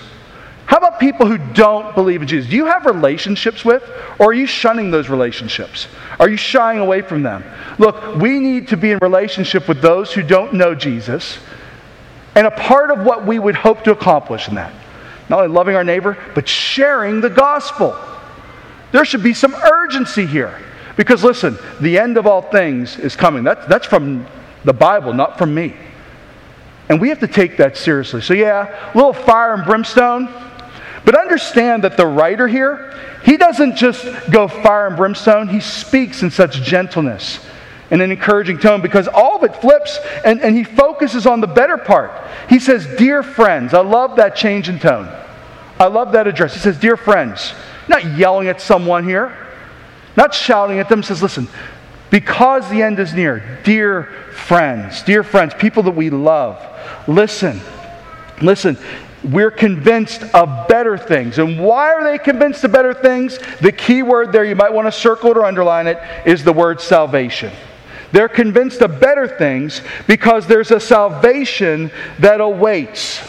How 0.67 0.77
about 0.77 1.01
people 1.01 1.27
who 1.27 1.39
don't 1.53 1.97
believe 1.97 2.23
in 2.23 2.29
Jesus? 2.29 2.49
Do 2.49 2.57
you 2.57 2.67
have 2.67 2.87
relationships 2.87 3.65
with, 3.65 3.83
or 4.21 4.27
are 4.27 4.33
you 4.33 4.47
shunning 4.47 4.93
those 4.93 5.09
relationships? 5.09 5.89
Are 6.21 6.29
you 6.29 6.37
shying 6.37 6.79
away 6.79 7.03
from 7.03 7.25
them? 7.25 7.45
Look, 7.79 8.17
we 8.17 8.39
need 8.39 8.69
to 8.69 8.77
be 8.77 8.93
in 8.93 8.99
relationship 9.03 9.67
with 9.67 9.83
those 9.83 10.13
who 10.13 10.23
don't 10.23 10.55
know 10.55 10.77
Jesus, 10.77 11.39
and 12.37 12.47
a 12.47 12.53
part 12.53 12.93
of 12.93 13.05
what 13.05 13.27
we 13.27 13.41
would 13.41 13.57
hope 13.57 13.83
to 13.83 13.91
accomplish 13.91 14.49
in 14.49 14.55
that, 14.55 14.73
not 15.31 15.41
only 15.41 15.55
loving 15.55 15.77
our 15.77 15.85
neighbor, 15.85 16.19
but 16.35 16.47
sharing 16.47 17.21
the 17.21 17.31
gospel. 17.31 17.97
There 18.93 19.05
should 19.05 19.23
be 19.23 19.33
some 19.33 19.55
urgency 19.55 20.27
here. 20.27 20.61
Because 20.97 21.25
listen, 21.25 21.57
the 21.81 21.99
end 21.99 22.19
of 22.19 22.27
all 22.27 22.43
things 22.43 22.99
is 22.99 23.17
coming. 23.17 23.45
That's, 23.45 23.65
that's 23.67 23.87
from 23.87 24.27
the 24.65 24.75
Bible, 24.75 25.15
not 25.15 25.39
from 25.39 25.55
me. 25.55 25.75
And 26.91 27.01
we 27.01 27.09
have 27.09 27.21
to 27.21 27.29
take 27.29 27.57
that 27.57 27.77
seriously. 27.77 28.21
So, 28.21 28.35
yeah, 28.35 28.93
a 28.93 28.97
little 28.97 29.15
fire 29.15 29.55
and 29.55 29.65
brimstone 29.65 30.29
but 31.05 31.19
understand 31.19 31.85
that 31.85 31.97
the 31.97 32.07
writer 32.07 32.47
here, 32.47 32.95
he 33.25 33.37
doesn't 33.37 33.77
just 33.77 34.05
go 34.31 34.49
fire 34.49 34.87
and 34.87 34.97
brimstone, 34.97 35.49
he 35.49 35.61
speaks 35.61 36.23
in 36.23 36.31
such 36.31 36.63
gentleness 36.63 37.41
and 37.91 38.01
an 38.01 38.11
encouraging 38.11 38.59
tone 38.59 38.81
because 38.81 39.09
all 39.09 39.37
of 39.37 39.45
it 39.45 39.57
flips 39.57 39.99
and, 40.25 40.41
and 40.41 40.57
he 40.57 40.65
focuses 40.65 41.27
on 41.27 41.41
the 41.41 41.47
better 41.47 41.77
part. 41.77 42.13
He 42.49 42.59
says, 42.59 42.87
Dear 42.97 43.23
friends, 43.23 43.75
I 43.75 43.81
love 43.81 44.17
that 44.17 44.37
change 44.37 44.69
in 44.69 44.79
tone. 44.79 45.09
I 45.79 45.87
love 45.87 46.13
that 46.13 46.27
address. 46.27 46.55
He 46.55 46.61
says, 46.61 46.79
Dear 46.79 46.97
friends, 46.97 47.53
not 47.89 48.05
yelling 48.17 48.49
at 48.49 48.61
someone 48.61 49.05
here, 49.05 49.37
not 50.17 50.35
shouting 50.35 50.79
at 50.79 50.89
them. 50.89 51.01
He 51.01 51.07
says, 51.07 51.23
Listen, 51.23 51.49
because 52.11 52.69
the 52.69 52.83
end 52.83 52.99
is 52.99 53.15
near, 53.15 53.61
dear 53.65 54.05
friends, 54.33 55.03
dear 55.03 55.23
friends, 55.23 55.55
people 55.55 55.85
that 55.85 55.93
we 55.93 56.11
love, 56.11 56.61
listen, 57.09 57.61
listen, 58.43 58.77
we're 59.23 59.51
convinced 59.51 60.23
of 60.35 60.67
better 60.67 60.97
things. 60.97 61.39
And 61.39 61.61
why 61.61 61.93
are 61.93 62.03
they 62.03 62.19
convinced 62.19 62.65
of 62.65 62.73
better 62.73 62.95
things? 62.95 63.39
The 63.61 63.73
key 63.73 64.03
word 64.03 64.33
there, 64.33 64.45
you 64.45 64.57
might 64.57 64.73
want 64.73 64.87
to 64.87 64.93
circle 64.93 65.31
it 65.31 65.37
or 65.37 65.45
underline 65.45 65.87
it, 65.87 65.99
is 66.27 66.43
the 66.43 66.53
word 66.53 66.81
salvation. 66.81 67.53
They're 68.13 68.29
convinced 68.29 68.81
of 68.81 69.01
better 69.01 69.29
things 69.29 69.83
because 70.07 70.47
there's 70.47 70.71
a 70.71 70.81
salvation 70.81 71.91
that 72.19 72.41
awaits. 72.41 73.21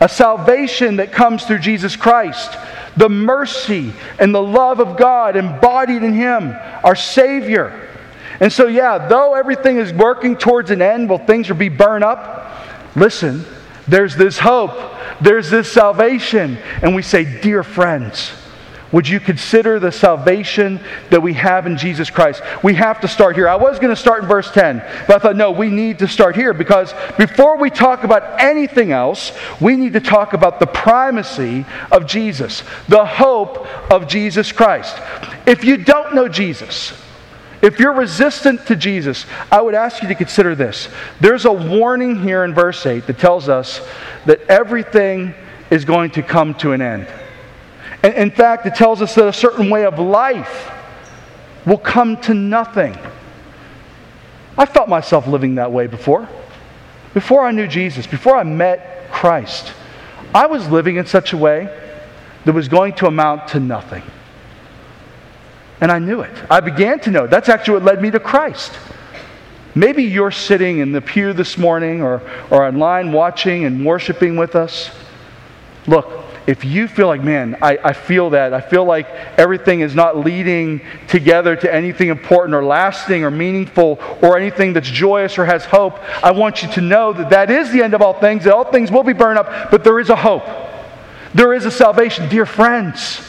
A 0.00 0.08
salvation 0.08 0.96
that 0.96 1.12
comes 1.12 1.44
through 1.44 1.58
Jesus 1.58 1.96
Christ. 1.96 2.56
The 2.96 3.08
mercy 3.08 3.92
and 4.18 4.34
the 4.34 4.42
love 4.42 4.80
of 4.80 4.96
God 4.96 5.36
embodied 5.36 6.02
in 6.02 6.14
Him, 6.14 6.54
our 6.82 6.96
Savior. 6.96 7.88
And 8.40 8.50
so, 8.50 8.66
yeah, 8.66 9.06
though 9.08 9.34
everything 9.34 9.76
is 9.76 9.92
working 9.92 10.36
towards 10.36 10.70
an 10.70 10.80
end, 10.80 11.10
will 11.10 11.18
things 11.18 11.48
will 11.48 11.56
be 11.56 11.68
burned 11.68 12.04
up? 12.04 12.50
Listen, 12.96 13.44
there's 13.86 14.16
this 14.16 14.38
hope 14.38 14.72
there's 15.20 15.50
this 15.50 15.70
salvation. 15.70 16.58
And 16.82 16.94
we 16.94 17.02
say, 17.02 17.40
Dear 17.40 17.62
friends, 17.62 18.32
would 18.92 19.08
you 19.08 19.20
consider 19.20 19.78
the 19.78 19.92
salvation 19.92 20.80
that 21.10 21.22
we 21.22 21.34
have 21.34 21.66
in 21.66 21.78
Jesus 21.78 22.10
Christ? 22.10 22.42
We 22.62 22.74
have 22.74 23.00
to 23.02 23.08
start 23.08 23.36
here. 23.36 23.48
I 23.48 23.56
was 23.56 23.78
going 23.78 23.94
to 23.94 24.00
start 24.00 24.22
in 24.22 24.28
verse 24.28 24.50
10, 24.50 24.78
but 25.06 25.16
I 25.16 25.18
thought, 25.18 25.36
no, 25.36 25.52
we 25.52 25.68
need 25.68 26.00
to 26.00 26.08
start 26.08 26.34
here 26.34 26.52
because 26.52 26.92
before 27.16 27.56
we 27.56 27.70
talk 27.70 28.02
about 28.02 28.40
anything 28.40 28.90
else, 28.90 29.32
we 29.60 29.76
need 29.76 29.92
to 29.92 30.00
talk 30.00 30.32
about 30.32 30.58
the 30.58 30.66
primacy 30.66 31.64
of 31.92 32.06
Jesus, 32.06 32.64
the 32.88 33.04
hope 33.04 33.66
of 33.92 34.08
Jesus 34.08 34.50
Christ. 34.50 34.96
If 35.46 35.64
you 35.64 35.76
don't 35.76 36.14
know 36.14 36.28
Jesus, 36.28 36.92
if 37.62 37.78
you're 37.78 37.92
resistant 37.92 38.66
to 38.66 38.76
Jesus, 38.76 39.24
I 39.52 39.60
would 39.60 39.74
ask 39.74 40.02
you 40.02 40.08
to 40.08 40.14
consider 40.14 40.54
this. 40.54 40.88
There's 41.20 41.44
a 41.44 41.52
warning 41.52 42.20
here 42.20 42.42
in 42.42 42.54
verse 42.54 42.84
8 42.84 43.06
that 43.06 43.18
tells 43.18 43.48
us 43.48 43.80
that 44.24 44.40
everything 44.48 45.34
is 45.70 45.84
going 45.84 46.10
to 46.12 46.22
come 46.22 46.54
to 46.54 46.72
an 46.72 46.82
end. 46.82 47.06
In 48.02 48.30
fact, 48.30 48.66
it 48.66 48.74
tells 48.74 49.02
us 49.02 49.14
that 49.14 49.28
a 49.28 49.32
certain 49.32 49.68
way 49.68 49.84
of 49.84 49.98
life 49.98 50.70
will 51.66 51.78
come 51.78 52.16
to 52.22 52.34
nothing. 52.34 52.96
I 54.56 54.66
felt 54.66 54.88
myself 54.88 55.26
living 55.26 55.56
that 55.56 55.70
way 55.70 55.86
before. 55.86 56.28
Before 57.12 57.44
I 57.44 57.50
knew 57.50 57.66
Jesus, 57.66 58.06
before 58.06 58.36
I 58.36 58.42
met 58.42 59.10
Christ, 59.10 59.72
I 60.34 60.46
was 60.46 60.68
living 60.68 60.96
in 60.96 61.06
such 61.06 61.32
a 61.32 61.36
way 61.36 61.64
that 62.44 62.52
was 62.52 62.68
going 62.68 62.94
to 62.94 63.06
amount 63.06 63.48
to 63.48 63.60
nothing. 63.60 64.02
And 65.80 65.90
I 65.90 65.98
knew 65.98 66.20
it. 66.20 66.34
I 66.50 66.60
began 66.60 67.00
to 67.00 67.10
know. 67.10 67.26
That's 67.26 67.48
actually 67.48 67.74
what 67.74 67.84
led 67.84 68.02
me 68.02 68.10
to 68.10 68.20
Christ. 68.20 68.72
Maybe 69.74 70.04
you're 70.04 70.30
sitting 70.30 70.78
in 70.78 70.92
the 70.92 71.00
pew 71.00 71.32
this 71.32 71.56
morning 71.56 72.02
or, 72.02 72.22
or 72.50 72.64
online 72.64 73.12
watching 73.12 73.64
and 73.64 73.84
worshiping 73.84 74.36
with 74.36 74.56
us. 74.56 74.90
Look, 75.86 76.29
if 76.46 76.64
you 76.64 76.88
feel 76.88 77.06
like, 77.06 77.22
man, 77.22 77.56
I, 77.60 77.78
I 77.82 77.92
feel 77.92 78.30
that, 78.30 78.54
I 78.54 78.60
feel 78.60 78.84
like 78.84 79.08
everything 79.38 79.80
is 79.80 79.94
not 79.94 80.16
leading 80.16 80.80
together 81.06 81.54
to 81.54 81.72
anything 81.72 82.08
important 82.08 82.54
or 82.54 82.64
lasting 82.64 83.24
or 83.24 83.30
meaningful 83.30 83.98
or 84.22 84.38
anything 84.38 84.72
that's 84.72 84.88
joyous 84.88 85.38
or 85.38 85.44
has 85.44 85.64
hope, 85.64 85.98
I 86.24 86.32
want 86.32 86.62
you 86.62 86.70
to 86.72 86.80
know 86.80 87.12
that 87.12 87.30
that 87.30 87.50
is 87.50 87.70
the 87.70 87.82
end 87.82 87.94
of 87.94 88.02
all 88.02 88.14
things, 88.14 88.44
that 88.44 88.54
all 88.54 88.64
things 88.64 88.90
will 88.90 89.02
be 89.02 89.12
burned 89.12 89.38
up, 89.38 89.70
but 89.70 89.84
there 89.84 90.00
is 90.00 90.08
a 90.08 90.16
hope. 90.16 90.44
There 91.34 91.52
is 91.52 91.66
a 91.66 91.70
salvation. 91.70 92.28
Dear 92.28 92.46
friends, 92.46 93.20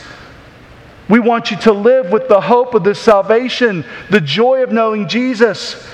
we 1.09 1.19
want 1.19 1.51
you 1.51 1.57
to 1.57 1.73
live 1.73 2.11
with 2.11 2.27
the 2.29 2.39
hope 2.39 2.73
of 2.73 2.83
this 2.83 2.99
salvation, 2.99 3.85
the 4.09 4.21
joy 4.21 4.63
of 4.63 4.71
knowing 4.71 5.07
Jesus. 5.07 5.87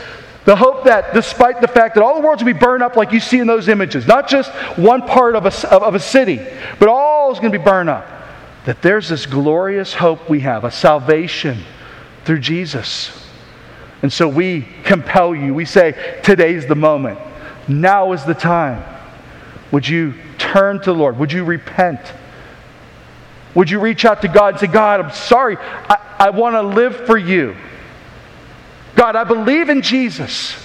The 0.48 0.56
hope 0.56 0.86
that, 0.86 1.13
despite 1.13 1.60
the 1.60 1.68
fact 1.68 1.96
that 1.96 2.04
all 2.06 2.16
the 2.16 2.25
world's 2.25 2.42
will 2.42 2.54
be 2.54 2.58
burned 2.58 2.82
up 2.82 2.96
like 2.96 3.12
you 3.12 3.20
see 3.20 3.39
in 3.39 3.48
those 3.48 3.68
images, 3.68 4.08
not 4.08 4.30
just 4.30 4.50
one 4.77 5.01
part 5.01 5.36
of 5.36 5.46
a, 5.46 5.75
of 5.75 5.94
a 5.94 6.00
city, 6.00 6.39
but 6.80 6.88
all 6.88 7.34
is 7.34 7.39
going 7.39 7.51
to 7.51 7.60
be 7.60 7.66
burned 7.66 7.89
up, 7.89 8.08
that 8.63 8.82
there's 8.82 9.10
this 9.10 9.25
glorious 9.25 9.94
hope 9.94 10.30
we 10.30 10.39
have, 10.39 10.63
a 10.63 10.72
salvation 10.72 11.58
through 12.24 12.39
Jesus. 12.39 13.12
And 14.01 14.13
so 14.13 14.30
we 14.30 14.66
compel 14.86 15.36
you. 15.36 15.54
We 15.54 15.66
say, 15.66 16.22
today's 16.24 16.66
the 16.66 16.75
moment. 16.75 17.20
Now 17.68 18.13
is 18.13 18.24
the 18.24 18.34
time. 18.34 18.86
Would 19.74 19.86
you 19.86 20.13
turn 20.38 20.80
to 20.80 20.86
the 20.86 20.94
Lord? 20.94 21.20
Would 21.20 21.34
you 21.34 21.44
repent? 21.44 22.00
Would 23.54 23.70
you 23.70 23.82
reach 23.82 24.06
out 24.06 24.22
to 24.22 24.30
God 24.30 24.54
and 24.54 24.60
say, 24.62 24.68
God, 24.68 25.01
I'm 25.01 25.12
sorry. 25.12 25.58
I, 25.58 25.98
I 26.20 26.30
want 26.30 26.54
to 26.54 26.62
live 26.62 27.06
for 27.06 27.18
you. 27.18 27.58
God, 28.98 29.16
I 29.16 29.24
believe 29.24 29.70
in 29.70 29.84
Jesus. 29.84 30.56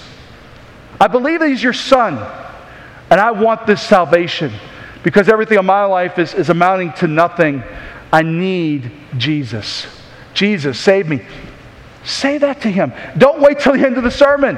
I 0.99 1.07
believe 1.07 1.39
that 1.39 1.49
He's 1.49 1.63
your 1.63 1.71
Son. 1.71 2.17
And 3.09 3.21
I 3.21 3.29
want 3.29 3.67
this 3.67 3.81
salvation 3.81 4.51
because 5.03 5.29
everything 5.29 5.59
in 5.59 5.65
my 5.65 5.85
life 5.85 6.17
is, 6.17 6.33
is 6.33 6.49
amounting 6.49 6.93
to 6.93 7.07
nothing. 7.07 7.63
I 8.11 8.23
need 8.23 8.91
Jesus. 9.17 9.85
Jesus, 10.33 10.79
save 10.79 11.07
me. 11.07 11.21
Say 12.03 12.39
that 12.39 12.61
to 12.61 12.71
Him. 12.71 12.91
Don't 13.19 13.39
wait 13.39 13.59
till 13.59 13.73
the 13.73 13.85
end 13.85 13.97
of 13.97 14.03
the 14.03 14.11
sermon. 14.11 14.57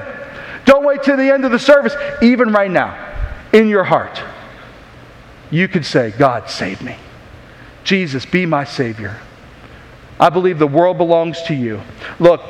Don't 0.64 0.86
wait 0.86 1.04
till 1.04 1.18
the 1.18 1.30
end 1.30 1.44
of 1.44 1.52
the 1.52 1.60
service. 1.60 1.94
Even 2.22 2.54
right 2.54 2.72
now, 2.72 3.14
in 3.52 3.68
your 3.68 3.84
heart, 3.84 4.22
you 5.52 5.68
could 5.68 5.86
say, 5.86 6.12
God, 6.12 6.50
save 6.50 6.82
me. 6.82 6.96
Jesus, 7.84 8.26
be 8.26 8.46
my 8.46 8.64
Savior. 8.64 9.20
I 10.18 10.30
believe 10.30 10.60
the 10.60 10.68
world 10.68 10.98
belongs 10.98 11.42
to 11.44 11.54
you. 11.54 11.82
Look, 12.20 12.42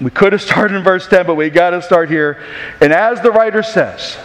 we 0.00 0.10
could 0.10 0.32
have 0.32 0.42
started 0.42 0.76
in 0.76 0.82
verse 0.82 1.06
10, 1.06 1.26
but 1.26 1.34
we 1.36 1.50
got 1.50 1.70
to 1.70 1.82
start 1.82 2.10
here. 2.10 2.42
And 2.80 2.92
as 2.92 3.20
the 3.20 3.30
writer 3.30 3.62
says, 3.62 4.18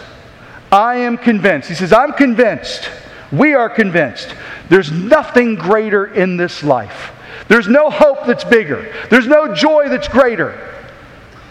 I 0.72 0.96
am 0.96 1.16
convinced. 1.16 1.68
He 1.68 1.74
says, 1.74 1.92
I'm 1.92 2.12
convinced. 2.12 2.90
We 3.32 3.54
are 3.54 3.70
convinced. 3.70 4.34
There's 4.68 4.90
nothing 4.90 5.54
greater 5.54 6.06
in 6.06 6.36
this 6.36 6.62
life. 6.62 7.12
There's 7.48 7.68
no 7.68 7.90
hope 7.90 8.26
that's 8.26 8.44
bigger. 8.44 8.92
There's 9.10 9.26
no 9.26 9.54
joy 9.54 9.88
that's 9.88 10.08
greater. 10.08 10.74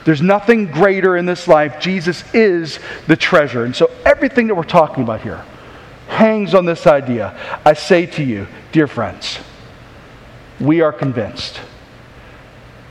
There's 0.06 0.22
nothing 0.22 0.68
greater 0.68 1.18
in 1.18 1.26
this 1.26 1.48
life. 1.48 1.80
Jesus 1.80 2.24
is 2.34 2.80
the 3.08 3.16
treasure. 3.16 3.66
And 3.66 3.76
so 3.76 3.92
everything 4.06 4.48
that 4.48 4.56
we're 4.56 4.64
talking 4.64 5.04
about 5.04 5.22
here, 5.22 5.44
hangs 6.08 6.56
on 6.56 6.66
this 6.66 6.88
idea. 6.88 7.38
I 7.66 7.74
say 7.74 8.06
to 8.08 8.24
you, 8.24 8.48
dear 8.72 8.88
friends, 8.88 9.40
we 10.60 10.82
are 10.82 10.92
convinced 10.92 11.62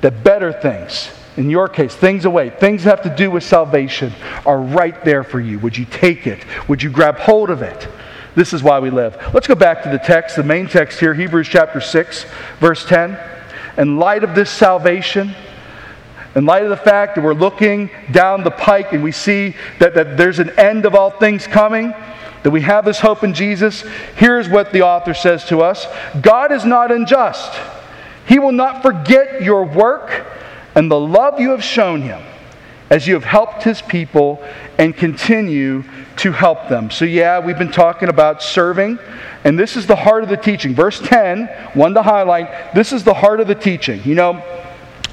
that 0.01 0.23
better 0.23 0.53
things, 0.53 1.11
in 1.39 1.49
your 1.49 1.69
case, 1.69 1.95
things 1.95 2.25
away, 2.25 2.51
things 2.51 2.83
have 2.83 3.01
to 3.03 3.15
do 3.15 3.31
with 3.31 3.45
salvation, 3.45 4.13
are 4.45 4.61
right 4.61 5.05
there 5.05 5.23
for 5.23 5.39
you. 5.39 5.61
Would 5.61 5.79
you 5.79 5.85
take 5.85 6.27
it? 6.27 6.45
Would 6.69 6.83
you 6.83 6.91
grab 6.91 7.17
hold 7.17 7.49
of 7.49 7.63
it? 7.63 7.87
This 8.35 8.53
is 8.53 8.61
why 8.61 8.81
we 8.81 8.91
live. 8.91 9.17
Let's 9.33 9.47
go 9.47 9.55
back 9.55 9.85
to 9.85 9.89
the 9.89 10.01
text, 10.01 10.35
the 10.35 10.43
main 10.43 10.67
text 10.67 10.99
here, 10.99 11.15
Hebrews 11.15 11.47
chapter 11.47 11.81
6, 11.81 12.27
verse 12.59 12.85
10. 12.87 13.17
In 13.79 13.99
light 13.99 14.25
of 14.25 14.35
this 14.35 14.51
salvation, 14.51 15.33
in 16.35 16.45
light 16.45 16.65
of 16.65 16.71
the 16.71 16.77
fact 16.77 17.15
that 17.15 17.23
we're 17.23 17.35
looking 17.35 17.89
down 18.11 18.43
the 18.43 18.51
pike 18.51 18.93
and 18.93 19.05
we 19.05 19.13
see 19.13 19.55
that, 19.79 19.95
that 19.95 20.17
there's 20.17 20.41
an 20.41 20.51
end 20.59 20.87
of 20.87 20.97
all 20.97 21.11
things 21.11 21.47
coming, 21.47 21.95
that 22.43 22.51
we 22.51 22.63
have 22.63 22.85
this 22.85 22.99
hope 22.99 23.23
in 23.23 23.33
Jesus, 23.33 23.85
here's 24.17 24.49
what 24.49 24.73
the 24.73 24.83
author 24.83 25.15
says 25.15 25.45
to 25.45 25.61
us 25.61 25.87
God 26.21 26.51
is 26.51 26.65
not 26.65 26.91
unjust. 26.91 27.57
He 28.27 28.41
will 28.41 28.53
not 28.53 28.83
forget 28.83 29.41
your 29.41 29.65
work 29.65 30.27
and 30.79 30.89
the 30.89 31.01
love 31.01 31.41
you 31.41 31.51
have 31.51 31.65
shown 31.65 32.03
him 32.03 32.23
as 32.89 33.05
you 33.05 33.15
have 33.15 33.25
helped 33.25 33.65
his 33.65 33.83
people 33.83 34.41
and 34.79 34.97
continue 34.97 35.83
to 36.15 36.31
help 36.31 36.69
them. 36.69 36.89
So, 36.89 37.05
yeah, 37.05 37.41
we've 37.41 37.59
been 37.59 37.73
talking 37.73 38.09
about 38.09 38.45
serving, 38.45 39.01
and 39.43 39.59
this 39.59 39.77
is 39.77 39.89
the 39.89 39.97
heart 39.97 40.23
of 40.23 40.29
the 40.29 40.37
teaching. 40.37 40.77
Verse 40.77 41.01
10, 41.01 41.47
one 41.75 41.95
to 41.95 42.03
highlight, 42.03 42.77
this 42.77 42.93
is 42.93 43.03
the 43.03 43.13
heart 43.13 43.41
of 43.41 43.49
the 43.49 43.57
teaching. 43.57 44.01
You 44.05 44.15
know, 44.15 44.65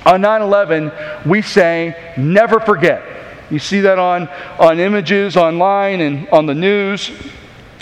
on 0.06 0.22
9 0.22 0.44
11, 0.44 0.92
we 1.26 1.42
say, 1.42 2.14
never 2.16 2.60
forget. 2.60 3.02
You 3.50 3.58
see 3.58 3.80
that 3.82 3.98
on, 3.98 4.30
on 4.60 4.80
images 4.80 5.36
online 5.36 6.00
and 6.02 6.30
on 6.30 6.46
the 6.46 6.54
news. 6.54 7.10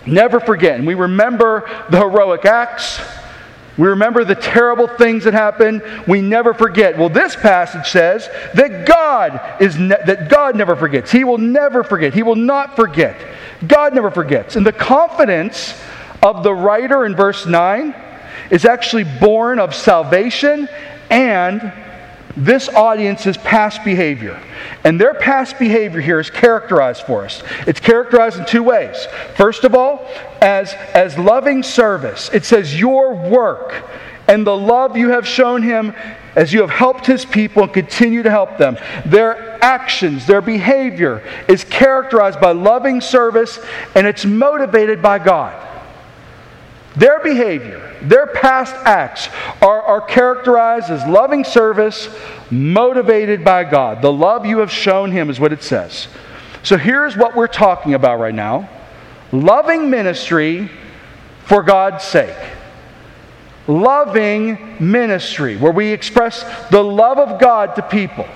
Never 0.06 0.40
forget. 0.40 0.78
And 0.78 0.88
we 0.88 0.94
remember 0.94 1.70
the 1.90 1.98
heroic 1.98 2.46
acts. 2.46 3.02
We 3.78 3.88
remember 3.88 4.24
the 4.24 4.36
terrible 4.36 4.88
things 4.88 5.24
that 5.24 5.34
happened. 5.34 5.82
We 6.08 6.22
never 6.22 6.54
forget. 6.54 6.98
Well, 6.98 7.10
this 7.10 7.36
passage 7.36 7.88
says 7.88 8.30
that 8.54 8.86
God 8.86 9.62
is 9.62 9.78
ne- 9.78 9.98
that 10.06 10.30
God 10.30 10.56
never 10.56 10.76
forgets. 10.76 11.12
He 11.12 11.24
will 11.24 11.40
never 11.40 11.84
forget. 11.84 12.14
He 12.14 12.22
will 12.22 12.36
not 12.36 12.76
forget. 12.76 13.20
God 13.68 13.96
never 13.96 14.12
forgets. 14.12 14.56
And 14.56 14.66
the 14.66 14.74
confidence 14.74 15.74
of 16.22 16.44
the 16.44 16.54
writer 16.54 17.06
in 17.06 17.16
verse 17.16 17.46
9 17.46 17.96
is 18.52 18.66
actually 18.66 19.06
born 19.06 19.58
of 19.60 19.74
salvation 19.74 20.70
and 21.10 21.74
this 22.38 22.70
audience's 22.70 23.38
past 23.38 23.84
behavior. 23.84 24.40
And 24.84 25.00
their 25.00 25.14
past 25.14 25.58
behavior 25.58 26.02
here 26.02 26.20
is 26.20 26.30
characterized 26.30 27.04
for 27.04 27.26
us. 27.26 27.42
It's 27.66 27.80
characterized 27.80 28.38
in 28.38 28.46
two 28.46 28.64
ways. 28.64 29.08
First 29.36 29.64
of 29.64 29.76
all, 29.76 30.08
as, 30.42 30.74
as 30.94 31.18
loving 31.18 31.64
service, 31.64 32.30
it 32.34 32.44
says, 32.44 32.78
Your 32.78 33.14
work 33.14 33.84
and 34.28 34.46
the 34.46 34.56
love 34.56 34.98
you 34.98 35.10
have 35.10 35.28
shown 35.28 35.62
him 35.62 35.94
as 36.36 36.52
you 36.52 36.62
have 36.62 36.70
helped 36.70 37.06
his 37.06 37.26
people 37.26 37.64
and 37.64 37.74
continue 37.74 38.24
to 38.24 38.30
help 38.30 38.58
them. 38.58 38.78
Their 39.06 39.64
actions, 39.64 40.26
their 40.26 40.42
behavior 40.42 41.24
is 41.48 41.64
characterized 41.64 42.40
by 42.40 42.52
loving 42.52 43.02
service 43.02 43.60
and 43.96 44.08
it's 44.08 44.26
motivated 44.26 45.02
by 45.02 45.20
God. 45.20 45.73
Their 46.96 47.20
behavior, 47.20 47.96
their 48.02 48.28
past 48.28 48.76
acts 48.86 49.28
are, 49.62 49.82
are 49.82 50.02
characterized 50.02 50.92
as 50.92 51.08
loving 51.08 51.44
service 51.44 52.08
motivated 52.52 53.44
by 53.44 53.64
God. 53.64 54.02
The 54.02 54.12
love 54.12 54.46
you 54.46 54.60
have 54.60 54.72
shown 54.72 55.12
Him 55.12 55.30
is 55.30 55.40
what 55.40 55.52
it 55.52 55.64
says. 55.64 56.08
So 56.62 56.78
here's 56.78 57.18
what 57.18 57.36
we're 57.36 57.48
talking 57.48 57.94
about 57.94 58.20
right 58.20 58.34
now 58.34 58.70
loving 59.32 59.90
ministry 59.90 60.70
for 61.46 61.64
God's 61.64 62.04
sake. 62.04 62.38
Loving 63.66 64.76
ministry, 64.80 65.56
where 65.56 65.72
we 65.72 65.88
express 65.88 66.44
the 66.70 66.84
love 66.84 67.18
of 67.18 67.40
God 67.40 67.76
to 67.78 67.82
people 67.82 68.28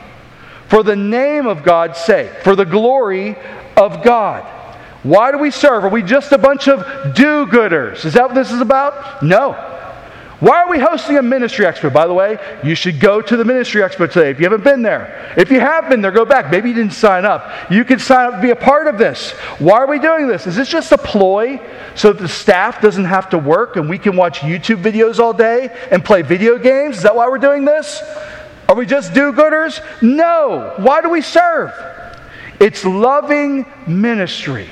for 0.68 0.84
the 0.84 0.96
name 0.96 1.48
of 1.48 1.64
God's 1.64 1.98
sake, 2.00 2.32
for 2.44 2.56
the 2.56 2.66
glory 2.66 3.36
of 3.76 4.04
God. 4.04 4.46
Why 5.08 5.32
do 5.32 5.38
we 5.38 5.52
serve? 5.52 5.86
Are 5.86 5.90
we 5.90 6.04
just 6.04 6.34
a 6.34 6.38
bunch 6.38 6.68
of 6.68 7.16
do 7.16 7.46
gooders? 7.46 8.04
Is 8.04 8.14
that 8.16 8.26
what 8.26 8.36
this 8.36 8.52
is 8.52 8.60
about? 8.60 9.24
No. 9.24 9.54
Why 10.42 10.64
are 10.64 10.70
we 10.70 10.80
hosting 10.80 11.18
a 11.18 11.22
ministry 11.22 11.66
expo? 11.66 11.92
By 11.92 12.08
the 12.08 12.14
way, 12.14 12.38
you 12.62 12.76
should 12.76 13.00
go 13.00 13.22
to 13.22 13.38
the 13.38 13.46
ministry 13.46 13.82
expo 13.82 14.12
today 14.12 14.32
if 14.32 14.38
you 14.38 14.44
haven't 14.44 14.66
been 14.66 14.82
there. 14.82 15.34
If 15.38 15.50
you 15.50 15.62
have 15.62 15.90
been 15.90 16.02
there, 16.02 16.12
go 16.12 16.26
back. 16.26 16.52
Maybe 16.52 16.70
you 16.70 16.76
didn't 16.76 16.92
sign 16.92 17.24
up. 17.24 17.72
You 17.72 17.86
can 17.86 18.00
sign 18.00 18.28
up 18.28 18.34
to 18.34 18.42
be 18.42 18.50
a 18.50 18.56
part 18.56 18.88
of 18.88 18.98
this. 18.98 19.32
Why 19.60 19.78
are 19.78 19.88
we 19.88 19.98
doing 19.98 20.28
this? 20.28 20.46
Is 20.46 20.58
this 20.58 20.68
just 20.68 20.92
a 20.92 20.98
ploy 20.98 21.62
so 21.96 22.12
that 22.12 22.22
the 22.22 22.28
staff 22.28 22.82
doesn't 22.82 23.06
have 23.06 23.30
to 23.30 23.38
work 23.38 23.78
and 23.78 23.90
we 23.90 23.98
can 23.98 24.18
watch 24.18 24.40
YouTube 24.40 24.84
videos 24.84 25.20
all 25.20 25.34
day 25.34 25.74
and 25.90 26.04
play 26.04 26.22
video 26.22 26.58
games? 26.58 26.98
Is 26.98 27.04
that 27.04 27.16
why 27.16 27.30
we're 27.30 27.38
doing 27.38 27.64
this? 27.64 28.04
Are 28.68 28.76
we 28.76 28.86
just 28.86 29.14
do 29.14 29.32
gooders? 29.32 29.82
No. 30.02 30.74
Why 30.80 31.02
do 31.02 31.10
we 31.10 31.22
serve? 31.22 31.72
It's 32.60 32.84
loving 32.84 33.66
ministry 33.88 34.70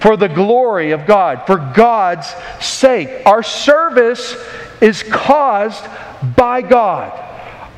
for 0.00 0.16
the 0.16 0.28
glory 0.28 0.92
of 0.92 1.06
God, 1.06 1.46
for 1.46 1.56
God's 1.74 2.28
sake. 2.60 3.26
Our 3.26 3.42
service 3.42 4.36
is 4.80 5.02
caused 5.02 5.84
by 6.36 6.62
God. 6.62 7.24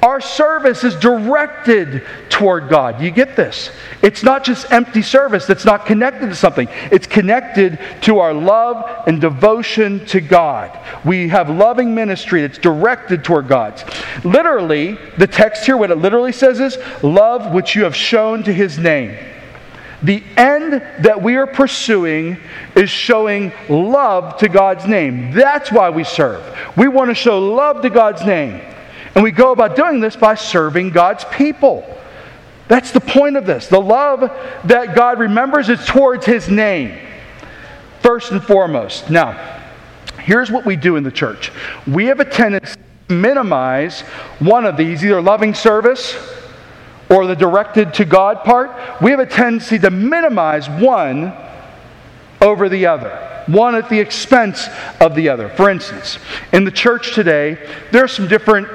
Our 0.03 0.21
service 0.21 0.83
is 0.83 0.97
directed 0.97 2.07
toward 2.31 2.71
God. 2.71 3.03
You 3.03 3.11
get 3.11 3.37
this? 3.37 3.71
It's 4.03 4.23
not 4.23 4.45
just 4.45 4.73
empty 4.73 5.03
service 5.03 5.45
that's 5.45 5.67
not 5.67 5.85
connected 5.85 6.29
to 6.29 6.35
something, 6.35 6.69
it's 6.91 7.07
connected 7.07 7.79
to 8.03 8.19
our 8.19 8.33
love 8.33 9.05
and 9.07 9.21
devotion 9.21 10.05
to 10.07 10.23
God. 10.23 10.79
We 11.05 11.29
have 11.29 11.51
loving 11.51 11.95
ministry 11.95 12.41
that's 12.41 12.57
directed 12.57 13.25
toward 13.25 13.49
God. 13.49 13.83
Literally, 14.25 14.97
the 15.19 15.27
text 15.27 15.67
here, 15.67 15.77
what 15.77 15.91
it 15.91 15.97
literally 15.97 16.33
says 16.33 16.61
is, 16.61 16.79
love 17.03 17.53
which 17.53 17.75
you 17.75 17.85
have 17.85 17.95
shown 17.95 18.43
to 18.45 18.55
his 18.55 18.79
name. 18.79 19.19
The 20.03 20.23
end 20.37 20.73
that 21.05 21.23
we 21.23 21.37
are 21.37 21.47
pursuing 21.47 22.39
is 22.75 22.89
showing 22.89 23.53
love 23.69 24.39
to 24.39 24.49
God's 24.49 24.87
name. 24.87 25.33
That's 25.33 25.71
why 25.71 25.91
we 25.91 26.05
serve. 26.05 26.43
We 26.77 26.89
want 26.89 27.11
to 27.11 27.15
show 27.15 27.39
love 27.39 27.83
to 27.83 27.91
God's 27.91 28.25
name. 28.25 28.61
And 29.15 29.23
we 29.23 29.31
go 29.31 29.53
about 29.53 29.77
doing 29.77 30.01
this 30.01 30.17
by 30.17 30.37
serving 30.37 30.91
God's 30.91 31.25
people. 31.27 31.85
That's 32.69 32.93
the 32.93 33.01
point 33.01 33.37
of 33.37 33.45
this. 33.45 33.67
The 33.67 33.81
love 33.81 34.21
that 34.65 34.95
God 34.95 35.19
remembers 35.19 35.69
is 35.69 35.85
towards 35.85 36.25
His 36.25 36.49
name, 36.49 36.99
first 38.01 38.31
and 38.31 38.43
foremost. 38.43 39.11
Now, 39.11 39.61
here's 40.23 40.51
what 40.51 40.65
we 40.65 40.77
do 40.77 40.97
in 40.97 41.03
the 41.03 41.11
church 41.11 41.51
we 41.87 42.07
have 42.07 42.21
a 42.21 42.25
tendency 42.25 42.77
to 43.09 43.15
minimize 43.15 44.03
one 44.39 44.65
of 44.65 44.77
these 44.77 45.05
either 45.05 45.21
loving 45.21 45.53
service 45.53 46.17
or 47.11 47.27
the 47.27 47.35
directed 47.35 47.93
to 47.95 48.05
God 48.05 48.45
part, 48.45 48.71
we 49.03 49.11
have 49.11 49.21
a 49.21 49.27
tendency 49.27 49.79
to 49.81 49.91
minimize 49.91 50.69
one 50.69 51.33
over 52.41 52.69
the 52.69 52.87
other, 52.87 53.45
one 53.47 53.75
at 53.75 53.89
the 53.89 53.99
expense 53.99 54.69
of 55.01 55.15
the 55.15 55.29
other. 55.29 55.49
For 55.51 55.69
instance, 55.69 56.19
in 56.53 56.65
the 56.65 56.71
church 56.71 57.15
today, 57.15 57.59
there 57.91 58.05
are 58.05 58.09
some 58.09 58.29
different 58.29 58.69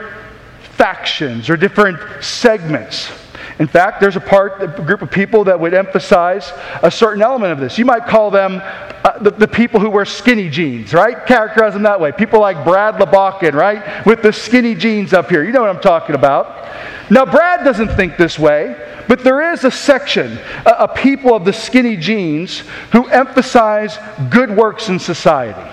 factions 0.60 1.50
or 1.50 1.56
different 1.56 2.24
segments. 2.24 3.10
In 3.58 3.68
fact, 3.68 4.02
there's 4.02 4.18
a 4.18 4.22
part, 4.22 4.62
a 4.62 4.68
group 4.68 5.02
of 5.02 5.10
people 5.10 5.46
that 5.46 5.58
would 5.58 5.74
emphasize 5.74 6.52
a 6.84 6.92
certain 6.92 7.22
element 7.22 7.54
of 7.54 7.60
this. 7.60 7.78
You 7.78 7.86
might 7.86 8.06
call 8.06 8.30
them 8.30 8.60
uh, 8.62 9.18
the, 9.20 9.32
the, 9.32 9.48
people 9.48 9.80
who 9.80 9.90
wear 9.90 10.04
skinny 10.04 10.50
jeans, 10.50 10.94
right? 10.94 11.26
Characterize 11.26 11.72
them 11.72 11.84
that 11.84 12.02
way. 12.02 12.12
People 12.12 12.42
like 12.42 12.66
Brad 12.66 12.96
LeBakken, 12.96 13.54
right? 13.54 14.06
With 14.06 14.22
the 14.22 14.34
skinny 14.34 14.76
jeans 14.76 15.14
up 15.14 15.30
here. 15.30 15.46
You 15.46 15.54
know 15.54 15.62
what 15.62 15.70
I'm 15.70 15.82
talking 15.82 16.16
about. 16.16 16.66
Now, 17.10 17.26
Brad 17.26 17.64
doesn't 17.64 17.90
think 17.90 18.18
this 18.18 18.40
way, 18.40 18.76
but 19.08 19.24
there 19.24 19.54
is 19.54 19.64
a 19.64 19.72
section, 19.72 20.40
a, 20.66 20.72
a 20.80 20.88
people 20.88 21.36
of 21.36 21.46
the 21.46 21.54
skinny 21.54 21.96
jeans, 21.98 22.60
who 22.92 23.08
emphasize 23.08 23.98
good 24.30 24.50
works 24.50 24.90
in 24.90 24.98
society. 24.98 25.72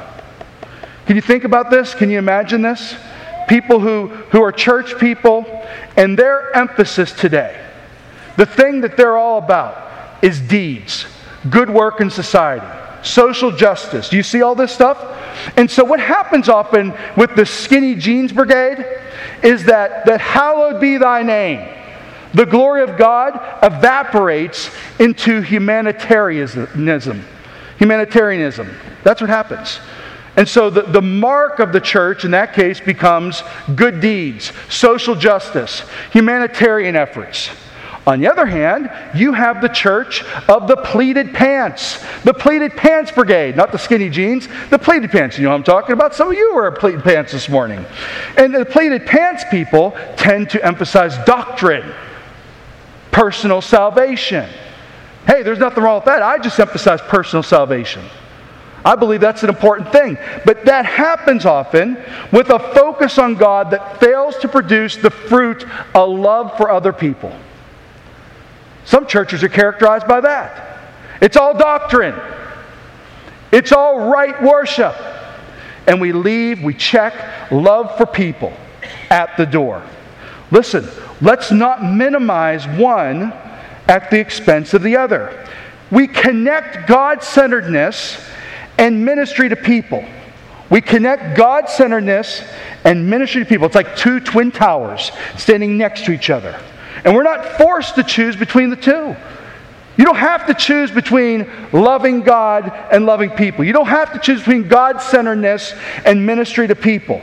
Can 1.07 1.17
you 1.17 1.23
think 1.23 1.45
about 1.45 1.71
this? 1.71 1.95
Can 1.95 2.11
you 2.11 2.19
imagine 2.19 2.63
this? 2.63 2.95
People 3.49 3.81
who, 3.81 4.09
who 4.31 4.43
are 4.43 4.53
church 4.53 4.99
people, 4.99 5.47
and 5.97 6.19
their 6.19 6.55
emphasis 6.55 7.13
today 7.13 7.59
the 8.37 8.47
thing 8.47 8.81
that 8.81 8.97
they're 8.97 9.17
all 9.17 9.39
about 9.39 10.23
is 10.23 10.41
deeds, 10.41 11.07
good 11.51 11.69
work 11.69 12.01
in 12.01 12.11
society, 12.11 12.67
social 13.03 13.51
justice. 13.51 14.09
Do 14.09 14.17
you 14.17 14.23
see 14.23 14.43
all 14.43 14.55
this 14.55 14.73
stuff? 14.73 14.99
And 15.57 15.71
so, 15.71 15.85
what 15.85 16.01
happens 16.01 16.49
often 16.49 16.95
with 17.17 17.35
the 17.35 17.45
skinny 17.45 17.95
jeans 17.95 18.33
brigade 18.33 18.85
is 19.43 19.65
that, 19.65 20.07
that 20.07 20.21
hallowed 20.21 20.81
be 20.81 20.97
thy 20.97 21.23
name. 21.23 21.69
The 22.35 22.47
glory 22.47 22.83
of 22.83 22.97
God 22.97 23.35
evaporates 23.63 24.71
into 24.99 25.41
humanitarianism. 25.43 27.25
Humanitarianism. 27.79 28.71
That's 29.05 29.21
what 29.21 29.29
happens. 29.29 29.81
And 30.37 30.49
so 30.49 30.71
the, 30.71 30.83
the 30.83 31.03
mark 31.03 31.59
of 31.59 31.73
the 31.73 31.81
church 31.81 32.25
in 32.25 32.31
that 32.31 32.55
case 32.55 32.81
becomes 32.81 33.43
good 33.75 34.01
deeds, 34.01 34.53
social 34.71 35.15
justice, 35.15 35.83
humanitarian 36.11 36.97
efforts. 36.97 37.51
On 38.05 38.19
the 38.19 38.29
other 38.29 38.47
hand, 38.47 38.91
you 39.15 39.33
have 39.33 39.63
the 39.63 39.69
church 39.69 40.25
of 40.49 40.67
the 40.67 40.77
pleated 40.77 41.33
pants, 41.33 42.05
the 42.25 42.35
pleated 42.35 42.73
pants 42.73 43.13
brigade, 43.13 43.57
not 43.57 43.71
the 43.71 43.79
skinny 43.79 44.11
jeans, 44.11 44.49
the 44.71 44.79
pleated 44.79 45.11
pants. 45.11 45.39
You 45.39 45.45
know 45.45 45.51
what 45.51 45.57
I'm 45.57 45.63
talking 45.63 45.93
about? 45.93 46.13
Some 46.13 46.29
of 46.29 46.35
you 46.35 46.53
wear 46.53 46.71
pleated 46.73 47.05
pants 47.05 47.31
this 47.31 47.49
morning. 47.49 47.85
And 48.37 48.53
the 48.53 48.65
pleated 48.65 49.07
pants 49.07 49.45
people 49.53 49.97
tend 50.17 50.51
to 50.51 50.65
emphasize 50.67 51.17
doctrine, 51.25 51.95
personal 53.13 53.61
salvation. 53.61 54.51
Hey, 55.25 55.45
there's 55.45 55.61
nothing 55.61 55.85
wrong 55.85 55.99
with 55.99 56.07
that. 56.07 56.23
I 56.23 56.39
just 56.39 56.59
emphasize 56.59 57.01
personal 57.03 57.45
salvation. 57.45 58.05
I 58.85 58.97
believe 58.97 59.21
that's 59.21 59.45
an 59.45 59.49
important 59.49 59.93
thing. 59.93 60.19
But 60.45 60.65
that 60.65 60.87
happens 60.87 61.47
often 61.47 62.03
with 62.33 62.51
a 62.51 62.59
focus 62.59 63.17
on 63.19 63.37
God 63.37 63.71
that 63.71 64.01
fails 64.01 64.37
to 64.39 64.49
produce 64.49 64.97
the 64.97 65.11
fruit 65.11 65.65
of 65.95 66.11
love 66.11 66.57
for 66.57 66.69
other 66.69 66.93
people. 66.93 67.33
Some 68.85 69.07
churches 69.07 69.43
are 69.43 69.49
characterized 69.49 70.07
by 70.07 70.21
that. 70.21 70.81
It's 71.21 71.37
all 71.37 71.57
doctrine, 71.57 72.19
it's 73.51 73.73
all 73.73 74.11
right 74.11 74.43
worship. 74.43 74.95
And 75.87 76.01
we 76.01 76.13
leave, 76.13 76.63
we 76.63 76.75
check 76.75 77.51
love 77.51 77.97
for 77.97 78.07
people 78.07 78.53
at 79.11 79.37
the 79.37 79.45
door. 79.45 79.83
Listen, 80.53 80.89
let's 81.21 81.51
not 81.51 81.83
minimize 81.83 82.69
one 82.69 83.33
at 83.89 84.11
the 84.11 84.21
expense 84.21 84.75
of 84.75 84.83
the 84.83 84.97
other. 84.97 85.47
We 85.91 86.07
connect 86.07 86.87
God 86.87 87.23
centeredness 87.23 88.25
and 88.79 89.05
ministry 89.05 89.49
to 89.49 89.57
people. 89.57 90.05
We 90.71 90.81
connect 90.81 91.37
God 91.37 91.69
centeredness 91.69 92.43
and 92.85 93.11
ministry 93.11 93.43
to 93.43 93.49
people. 93.49 93.67
It's 93.67 93.75
like 93.75 93.97
two 93.97 94.21
twin 94.21 94.51
towers 94.51 95.13
standing 95.37 95.77
next 95.77 96.05
to 96.07 96.13
each 96.13 96.31
other. 96.31 96.59
And 97.05 97.15
we're 97.15 97.23
not 97.23 97.45
forced 97.59 97.97
to 97.97 98.03
choose 98.03 98.37
between 98.37 98.71
the 98.71 98.77
two. 98.77 99.17
You 99.97 100.05
don't 100.05 100.17
have 100.17 100.47
to 100.47 100.55
choose 100.55 100.91
between 100.91 101.51
loving 101.73 102.23
God 102.23 102.73
and 102.91 103.05
loving 103.05 103.31
people. 103.31 103.65
You 103.65 103.73
don't 103.73 103.89
have 103.89 104.13
to 104.13 104.19
choose 104.19 104.39
between 104.39 104.69
God 104.69 105.03
centeredness 105.03 105.75
and 106.05 106.25
ministry 106.25 106.67
to 106.69 106.75
people. 106.75 107.21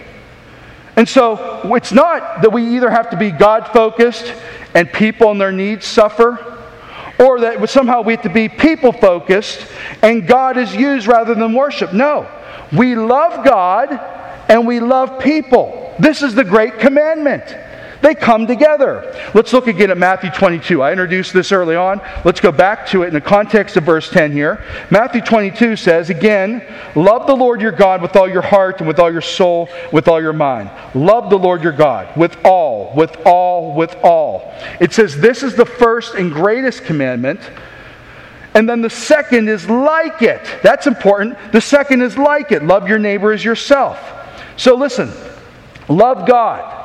And 0.96 1.08
so 1.08 1.74
it's 1.76 1.92
not 1.92 2.42
that 2.42 2.52
we 2.52 2.76
either 2.76 2.90
have 2.90 3.10
to 3.12 3.18
be 3.18 3.32
God 3.32 3.68
focused 3.70 4.34
and 4.76 4.92
people 4.92 5.32
and 5.32 5.42
their 5.42 5.52
needs 5.52 5.86
suffer, 5.86 6.58
or 7.18 7.40
that 7.40 7.70
somehow 7.70 8.02
we 8.02 8.14
have 8.14 8.24
to 8.24 8.30
be 8.30 8.48
people 8.48 8.92
focused 8.92 9.66
and 10.02 10.28
God 10.28 10.58
is 10.58 10.76
used 10.76 11.08
rather 11.08 11.34
than 11.34 11.54
worship. 11.54 11.94
No. 11.94 12.30
We 12.72 12.96
love 12.96 13.44
God 13.44 13.92
and 14.48 14.68
we 14.68 14.80
love 14.80 15.20
people. 15.20 15.96
This 16.00 16.22
is 16.22 16.36
the 16.36 16.44
great 16.44 16.80
commandment. 16.80 17.44
They 18.02 18.16
come 18.16 18.48
together. 18.48 19.14
Let's 19.34 19.52
look 19.52 19.68
again 19.68 19.92
at 19.92 19.98
Matthew 19.98 20.32
22. 20.32 20.82
I 20.82 20.92
introduced 20.92 21.34
this 21.34 21.52
early 21.52 21.76
on. 21.76 22.00
Let's 22.24 22.40
go 22.40 22.52
back 22.52 22.88
to 22.88 23.04
it 23.04 23.08
in 23.08 23.14
the 23.14 23.22
context 23.22 23.76
of 23.76 23.84
verse 23.84 24.10
10 24.10 24.32
here. 24.32 24.64
Matthew 24.90 25.22
22 25.22 25.76
says, 25.76 26.10
again, 26.10 26.64
love 26.96 27.28
the 27.28 27.36
Lord 27.36 27.60
your 27.60 27.74
God 27.74 28.02
with 28.02 28.16
all 28.16 28.30
your 28.30 28.42
heart 28.42 28.80
and 28.80 28.88
with 28.88 29.00
all 29.00 29.12
your 29.12 29.22
soul, 29.22 29.68
with 29.92 30.08
all 30.08 30.22
your 30.22 30.34
mind. 30.34 30.72
Love 30.96 31.30
the 31.30 31.38
Lord 31.38 31.62
your 31.62 31.74
God 31.74 32.16
with 32.16 32.38
all, 32.46 32.94
with 32.96 33.18
all, 33.26 33.76
with 33.76 33.96
all. 34.02 34.54
It 34.80 34.94
says, 34.94 35.18
this 35.18 35.44
is 35.44 35.56
the 35.56 35.66
first 35.66 36.16
and 36.16 36.32
greatest 36.32 36.86
commandment. 36.86 37.42
And 38.54 38.68
then 38.68 38.82
the 38.82 38.90
second 38.90 39.50
is 39.50 39.70
like 39.70 40.22
it. 40.22 40.42
That's 40.64 40.88
important. 40.88 41.38
The 41.52 41.62
second 41.62 42.02
is 42.02 42.18
like 42.18 42.52
it. 42.52 42.64
Love 42.64 42.88
your 42.88 42.98
neighbor 42.98 43.34
as 43.34 43.44
yourself. 43.44 44.00
So 44.56 44.76
listen, 44.76 45.12
love 45.90 46.26
God 46.26 46.79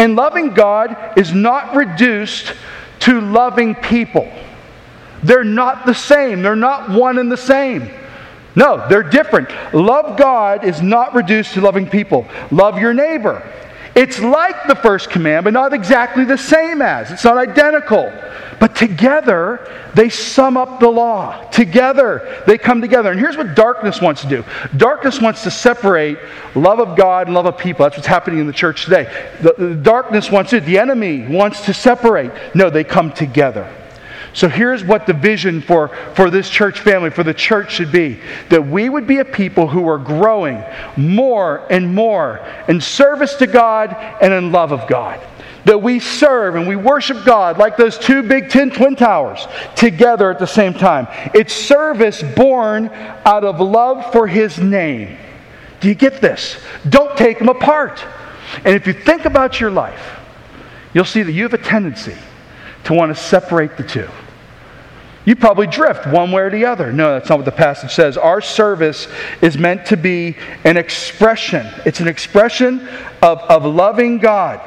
and 0.00 0.16
loving 0.16 0.54
God 0.54 0.96
is 1.18 1.34
not 1.34 1.76
reduced 1.76 2.54
to 3.00 3.20
loving 3.20 3.74
people. 3.74 4.32
They're 5.22 5.44
not 5.44 5.84
the 5.84 5.94
same, 5.94 6.40
they're 6.40 6.56
not 6.56 6.88
one 6.88 7.18
and 7.18 7.30
the 7.30 7.36
same. 7.36 7.90
No, 8.56 8.88
they're 8.88 9.02
different. 9.02 9.50
Love 9.74 10.18
God 10.18 10.64
is 10.64 10.80
not 10.80 11.14
reduced 11.14 11.52
to 11.52 11.60
loving 11.60 11.86
people. 11.86 12.26
Love 12.50 12.78
your 12.78 12.94
neighbor. 12.94 13.46
It's 13.94 14.18
like 14.20 14.66
the 14.66 14.74
first 14.74 15.10
command, 15.10 15.44
but 15.44 15.52
not 15.52 15.74
exactly 15.74 16.24
the 16.24 16.38
same 16.38 16.80
as. 16.80 17.10
It's 17.10 17.24
not 17.24 17.36
identical. 17.36 18.10
But 18.60 18.76
together, 18.76 19.90
they 19.94 20.10
sum 20.10 20.58
up 20.58 20.80
the 20.80 20.88
law. 20.88 21.48
Together, 21.48 22.44
they 22.46 22.58
come 22.58 22.82
together. 22.82 23.10
And 23.10 23.18
here's 23.18 23.36
what 23.36 23.54
darkness 23.54 24.02
wants 24.02 24.20
to 24.20 24.28
do 24.28 24.44
darkness 24.76 25.18
wants 25.18 25.42
to 25.44 25.50
separate 25.50 26.18
love 26.54 26.78
of 26.78 26.96
God 26.96 27.26
and 27.26 27.34
love 27.34 27.46
of 27.46 27.56
people. 27.56 27.84
That's 27.84 27.96
what's 27.96 28.06
happening 28.06 28.38
in 28.38 28.46
the 28.46 28.52
church 28.52 28.84
today. 28.84 29.04
The, 29.40 29.54
the 29.56 29.74
darkness 29.74 30.30
wants 30.30 30.52
it, 30.52 30.66
the 30.66 30.78
enemy 30.78 31.26
wants 31.26 31.64
to 31.64 31.74
separate. 31.74 32.30
No, 32.54 32.68
they 32.68 32.84
come 32.84 33.12
together. 33.12 33.74
So 34.34 34.48
here's 34.48 34.84
what 34.84 35.06
the 35.06 35.14
vision 35.14 35.62
for, 35.62 35.88
for 36.14 36.30
this 36.30 36.48
church 36.48 36.80
family, 36.80 37.10
for 37.10 37.24
the 37.24 37.34
church 37.34 37.72
should 37.72 37.90
be 37.90 38.20
that 38.50 38.64
we 38.64 38.88
would 38.90 39.06
be 39.06 39.18
a 39.18 39.24
people 39.24 39.68
who 39.68 39.88
are 39.88 39.98
growing 39.98 40.62
more 40.96 41.66
and 41.70 41.92
more 41.94 42.46
in 42.68 42.80
service 42.80 43.34
to 43.36 43.46
God 43.46 43.96
and 44.20 44.32
in 44.32 44.52
love 44.52 44.70
of 44.70 44.86
God 44.86 45.26
that 45.64 45.82
we 45.82 46.00
serve 46.00 46.54
and 46.54 46.66
we 46.66 46.76
worship 46.76 47.24
God 47.24 47.58
like 47.58 47.76
those 47.76 47.98
two 47.98 48.22
big 48.22 48.50
tin 48.50 48.70
twin 48.70 48.96
towers 48.96 49.46
together 49.76 50.30
at 50.30 50.38
the 50.38 50.46
same 50.46 50.74
time. 50.74 51.06
It's 51.34 51.52
service 51.52 52.22
born 52.22 52.88
out 53.24 53.44
of 53.44 53.60
love 53.60 54.12
for 54.12 54.26
His 54.26 54.58
name. 54.58 55.16
Do 55.80 55.88
you 55.88 55.94
get 55.94 56.20
this? 56.20 56.56
Don't 56.88 57.16
take 57.16 57.38
them 57.38 57.48
apart. 57.48 58.04
And 58.64 58.74
if 58.74 58.86
you 58.86 58.92
think 58.92 59.24
about 59.24 59.60
your 59.60 59.70
life, 59.70 60.18
you'll 60.92 61.04
see 61.04 61.22
that 61.22 61.32
you 61.32 61.44
have 61.44 61.54
a 61.54 61.58
tendency 61.58 62.16
to 62.84 62.94
want 62.94 63.14
to 63.14 63.20
separate 63.20 63.76
the 63.76 63.84
two. 63.84 64.08
You 65.26 65.36
probably 65.36 65.66
drift 65.66 66.06
one 66.06 66.32
way 66.32 66.42
or 66.42 66.50
the 66.50 66.64
other. 66.64 66.92
No, 66.92 67.12
that's 67.12 67.28
not 67.28 67.38
what 67.38 67.44
the 67.44 67.52
passage 67.52 67.92
says. 67.92 68.16
Our 68.16 68.40
service 68.40 69.06
is 69.42 69.58
meant 69.58 69.86
to 69.86 69.96
be 69.96 70.36
an 70.64 70.76
expression. 70.76 71.66
It's 71.84 72.00
an 72.00 72.08
expression 72.08 72.88
of, 73.22 73.38
of 73.40 73.64
loving 73.64 74.18
God 74.18 74.60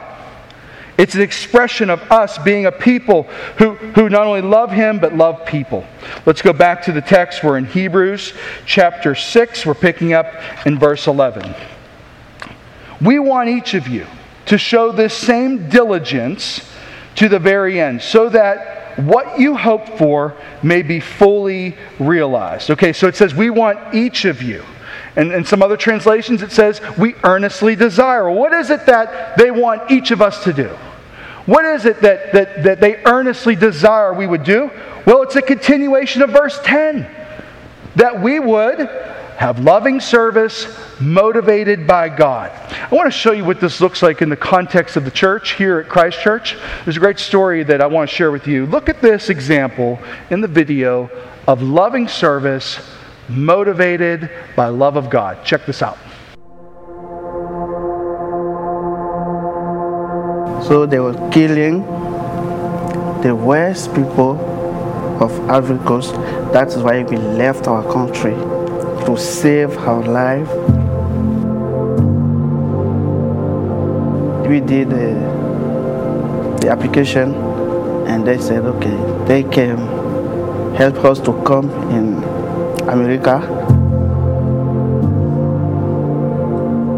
it's 1.04 1.16
an 1.16 1.22
expression 1.22 1.90
of 1.90 2.02
us 2.10 2.38
being 2.38 2.66
a 2.66 2.72
people 2.72 3.24
who, 3.58 3.72
who 3.74 4.08
not 4.08 4.26
only 4.26 4.40
love 4.40 4.72
Him, 4.72 5.00
but 5.00 5.14
love 5.14 5.46
people. 5.46 5.86
Let's 6.26 6.42
go 6.42 6.54
back 6.54 6.82
to 6.84 6.94
the 6.94 7.02
text. 7.02 7.44
We're 7.44 7.58
in 7.58 7.66
Hebrews 7.66 8.32
chapter 8.66 9.14
6. 9.14 9.66
We're 9.66 9.74
picking 9.74 10.14
up 10.14 10.34
in 10.66 10.80
verse 10.80 11.08
11. 11.08 11.54
We 13.02 13.20
want 13.20 13.50
each 13.50 13.74
of 13.74 13.86
you 13.86 14.08
to 14.46 14.58
show 14.58 14.94
this 14.94 15.14
same 15.14 15.68
diligence 15.68 16.72
to 17.16 17.28
the 17.28 17.38
very 17.38 17.82
end, 17.82 18.02
so 18.02 18.30
that 18.30 18.98
what 18.98 19.38
you 19.38 19.58
hope 19.58 19.98
for 19.98 20.38
may 20.64 20.84
be 20.84 21.02
fully 21.02 21.76
realized. 22.00 22.72
Okay, 22.72 22.94
so 22.94 23.10
it 23.10 23.18
says, 23.18 23.36
We 23.36 23.50
want 23.50 23.94
each 23.94 24.24
of 24.24 24.42
you. 24.42 24.64
And 25.18 25.34
in 25.34 25.44
some 25.44 25.62
other 25.62 25.76
translations, 25.76 26.42
it 26.42 26.54
says, 26.54 26.80
We 26.98 27.16
earnestly 27.26 27.76
desire. 27.76 28.32
What 28.32 28.54
is 28.54 28.70
it 28.70 28.86
that 28.86 29.38
they 29.38 29.52
want 29.52 29.92
each 29.92 30.12
of 30.12 30.22
us 30.22 30.46
to 30.46 30.54
do? 30.54 30.74
What 31.46 31.66
is 31.66 31.86
it 31.86 32.02
that, 32.02 32.32
that, 32.34 32.64
that 32.64 32.80
they 32.80 33.04
earnestly 33.04 33.56
desire 33.56 34.14
we 34.14 34.28
would 34.28 34.44
do? 34.44 34.72
Well, 35.06 35.24
it's 35.24 35.36
a 35.36 35.42
continuation 35.42 36.22
of 36.22 36.30
verse 36.30 36.60
10 36.64 37.10
that 37.96 38.22
we 38.22 38.40
would 38.40 38.80
have 39.38 39.60
loving 39.60 40.00
service 40.00 40.68
motivated 41.02 41.86
by 41.86 42.08
God. 42.08 42.52
I 42.72 42.96
want 42.96 43.12
to 43.12 43.18
show 43.18 43.34
you 43.34 43.44
what 43.44 43.60
this 43.60 43.82
looks 43.82 44.02
like 44.02 44.22
in 44.22 44.30
the 44.30 44.38
context 44.38 44.96
of 44.96 45.06
the 45.06 45.12
church 45.12 45.54
here 45.54 45.80
at 45.80 45.90
Christ 45.90 46.22
Church. 46.22 46.56
There's 46.86 46.98
a 46.98 47.02
great 47.02 47.20
story 47.20 47.64
that 47.64 47.82
I 47.82 47.88
want 47.88 48.10
to 48.10 48.16
share 48.16 48.32
with 48.32 48.48
you. 48.48 48.66
Look 48.68 48.90
at 48.90 49.02
this 49.02 49.30
example 49.30 50.00
in 50.30 50.40
the 50.40 50.48
video 50.48 51.10
of 51.48 51.62
loving 51.62 52.08
service 52.08 52.80
motivated 53.28 54.30
by 54.56 54.68
love 54.68 54.96
of 54.96 55.10
God. 55.10 55.44
Check 55.44 55.66
this 55.66 55.82
out. 55.82 55.98
So 60.68 60.86
they 60.86 61.00
were 61.00 61.14
killing 61.30 61.82
the 63.22 63.36
worst 63.36 63.94
people 63.94 64.40
of 65.22 65.32
Africa. 65.50 66.00
That 66.54 66.70
is 66.70 66.78
why 66.78 67.04
we 67.04 67.18
left 67.18 67.68
our 67.68 67.84
country 67.92 68.34
to 69.06 69.18
save 69.18 69.78
our 69.80 70.02
life. 70.04 70.50
We 74.48 74.62
did 74.62 74.88
uh, 74.94 74.98
the 76.60 76.70
application 76.70 77.34
and 78.08 78.26
they 78.26 78.38
said, 78.38 78.64
okay, 78.66 79.26
they 79.26 79.44
can 79.44 79.78
help 80.76 81.04
us 81.04 81.20
to 81.22 81.34
come 81.44 81.70
in 81.92 82.24
America. 82.88 83.63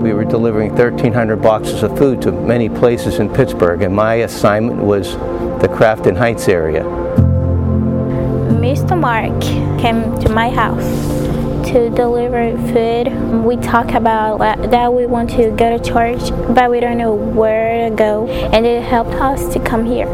We 0.05 0.13
were 0.13 0.23
delivering 0.23 0.69
1,300 0.75 1.37
boxes 1.37 1.81
of 1.81 1.97
food 1.97 2.21
to 2.21 2.31
many 2.31 2.69
places 2.69 3.17
in 3.17 3.27
Pittsburgh, 3.27 3.81
and 3.81 3.95
my 3.95 4.13
assignment 4.17 4.83
was 4.83 5.13
the 5.13 5.67
Crafton 5.67 6.15
Heights 6.15 6.47
area. 6.47 6.83
Mr. 8.61 8.95
Mark 8.95 9.41
came 9.81 10.15
to 10.19 10.29
my 10.29 10.51
house 10.51 10.85
to 11.71 11.89
deliver 11.89 12.55
food. 12.71 13.11
We 13.43 13.57
talk 13.57 13.93
about 13.93 14.37
that 14.69 14.93
we 14.93 15.07
want 15.07 15.31
to 15.31 15.49
go 15.49 15.75
to 15.75 15.83
church, 15.83 16.29
but 16.53 16.69
we 16.69 16.79
don't 16.79 16.99
know 16.99 17.15
where 17.15 17.89
to 17.89 17.95
go, 17.95 18.27
and 18.27 18.63
it 18.63 18.83
helped 18.83 19.15
us 19.15 19.51
to 19.55 19.59
come 19.59 19.87
here. 19.87 20.05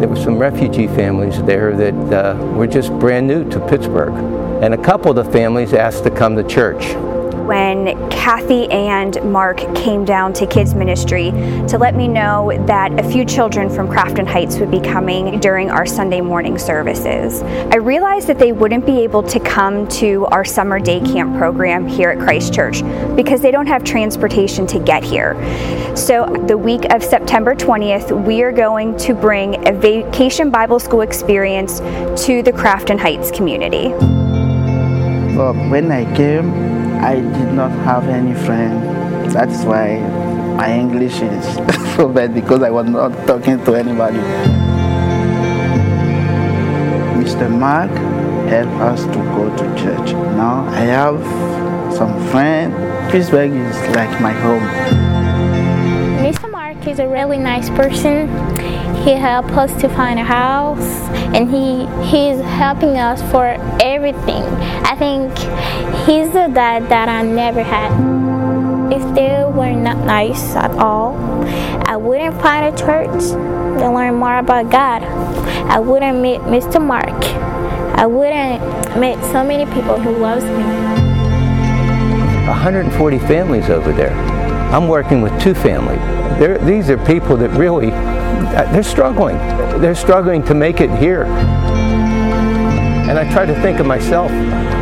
there 0.00 0.08
were 0.08 0.16
some 0.16 0.38
refugee 0.38 0.86
families 0.86 1.42
there 1.44 1.76
that 1.76 1.94
uh, 2.12 2.34
were 2.54 2.66
just 2.66 2.92
brand 2.98 3.26
new 3.26 3.48
to 3.50 3.60
Pittsburgh. 3.66 4.14
And 4.62 4.72
a 4.72 4.78
couple 4.78 5.10
of 5.10 5.16
the 5.16 5.32
families 5.32 5.72
asked 5.74 6.04
to 6.04 6.10
come 6.10 6.36
to 6.36 6.44
church 6.44 6.94
when 7.46 8.10
Kathy 8.10 8.68
and 8.70 9.22
Mark 9.22 9.58
came 9.76 10.04
down 10.04 10.32
to 10.34 10.46
kids 10.46 10.74
ministry 10.74 11.30
to 11.68 11.78
let 11.78 11.94
me 11.94 12.08
know 12.08 12.50
that 12.66 12.98
a 12.98 13.08
few 13.08 13.24
children 13.24 13.70
from 13.70 13.86
Crafton 13.86 14.26
Heights 14.26 14.58
would 14.58 14.70
be 14.70 14.80
coming 14.80 15.38
during 15.38 15.70
our 15.70 15.86
Sunday 15.86 16.20
morning 16.20 16.58
services. 16.58 17.42
I 17.42 17.76
realized 17.76 18.26
that 18.26 18.38
they 18.38 18.52
wouldn't 18.52 18.84
be 18.84 18.98
able 19.00 19.22
to 19.22 19.38
come 19.38 19.86
to 19.88 20.26
our 20.26 20.44
summer 20.44 20.80
day 20.80 21.00
camp 21.00 21.38
program 21.38 21.86
here 21.86 22.10
at 22.10 22.18
Christ 22.18 22.52
Church 22.52 22.82
because 23.14 23.40
they 23.40 23.52
don't 23.52 23.66
have 23.66 23.84
transportation 23.84 24.66
to 24.66 24.80
get 24.80 25.04
here. 25.04 25.34
So 25.96 26.26
the 26.46 26.58
week 26.58 26.92
of 26.92 27.02
September 27.02 27.54
20th, 27.54 28.24
we 28.24 28.42
are 28.42 28.52
going 28.52 28.96
to 28.98 29.14
bring 29.14 29.68
a 29.68 29.72
vacation 29.72 30.50
Bible 30.50 30.80
school 30.80 31.02
experience 31.02 31.78
to 32.26 32.42
the 32.42 32.52
Crafton 32.52 32.98
Heights 32.98 33.30
community. 33.30 33.88
Well, 35.36 35.54
when 35.70 35.92
I 35.92 36.04
came, 36.16 36.75
I 37.00 37.16
did 37.16 37.52
not 37.52 37.70
have 37.84 38.08
any 38.08 38.34
friend. 38.34 38.82
That's 39.30 39.64
why 39.64 39.98
my 40.56 40.72
English 40.72 41.20
is 41.20 41.44
so 41.96 42.08
bad 42.08 42.34
because 42.34 42.62
I 42.62 42.70
was 42.70 42.86
not 42.88 43.12
talking 43.26 43.62
to 43.64 43.74
anybody. 43.74 44.18
Mr. 47.20 47.50
Mark 47.50 47.90
helped 48.48 48.80
us 48.80 49.04
to 49.04 49.18
go 49.36 49.50
to 49.56 49.64
church. 49.80 50.12
Now 50.36 50.64
I 50.70 50.80
have 50.96 51.20
some 51.94 52.14
friends. 52.30 52.74
Pittsburgh 53.10 53.52
is 53.52 53.76
like 53.94 54.20
my 54.20 54.32
home. 54.32 54.62
Mr. 56.24 56.50
Mark 56.50 56.86
is 56.86 56.98
a 56.98 57.08
really 57.08 57.38
nice 57.38 57.68
person. 57.70 58.28
He 59.04 59.12
helped 59.12 59.50
us 59.50 59.72
to 59.80 59.88
find 59.88 60.18
a 60.18 60.24
house 60.24 61.06
and 61.34 61.50
he 61.50 61.86
he's 62.04 62.40
helping 62.40 62.96
us 62.96 63.20
for 63.30 63.46
everything. 63.80 64.44
I 64.84 64.96
think 64.96 65.30
he's 66.06 66.30
the 66.30 66.46
dad 66.46 66.88
that 66.88 67.08
I 67.08 67.22
never 67.22 67.62
had. 67.62 67.90
If 68.92 69.02
they 69.16 69.44
were 69.44 69.72
not 69.72 69.98
nice 70.06 70.54
at 70.54 70.70
all, 70.72 71.16
I 71.84 71.96
wouldn't 71.96 72.40
find 72.40 72.72
a 72.72 72.78
church 72.78 73.20
to 73.80 73.90
learn 73.90 74.14
more 74.14 74.38
about 74.38 74.70
God. 74.70 75.02
I 75.02 75.80
wouldn't 75.80 76.18
meet 76.20 76.40
Mr. 76.42 76.80
Mark. 76.80 77.24
I 77.98 78.06
wouldn't 78.06 78.62
meet 79.00 79.18
so 79.32 79.42
many 79.42 79.66
people 79.74 79.98
who 79.98 80.12
loves 80.16 80.44
me. 80.44 80.62
140 82.46 83.18
families 83.18 83.68
over 83.68 83.92
there. 83.92 84.12
I'm 84.72 84.86
working 84.86 85.22
with 85.22 85.38
two 85.42 85.54
families. 85.54 85.98
They're, 86.38 86.58
these 86.58 86.88
are 86.88 86.98
people 87.04 87.36
that 87.38 87.50
really 87.50 87.90
uh, 87.90 88.70
they're 88.72 88.84
struggling. 88.84 89.36
They're 89.80 89.96
struggling 89.96 90.44
to 90.44 90.54
make 90.54 90.80
it 90.80 90.90
here. 90.90 91.24
And 93.08 93.18
I 93.18 93.30
try 93.32 93.44
to 93.44 93.54
think 93.60 93.80
of 93.80 93.86
myself 93.86 94.30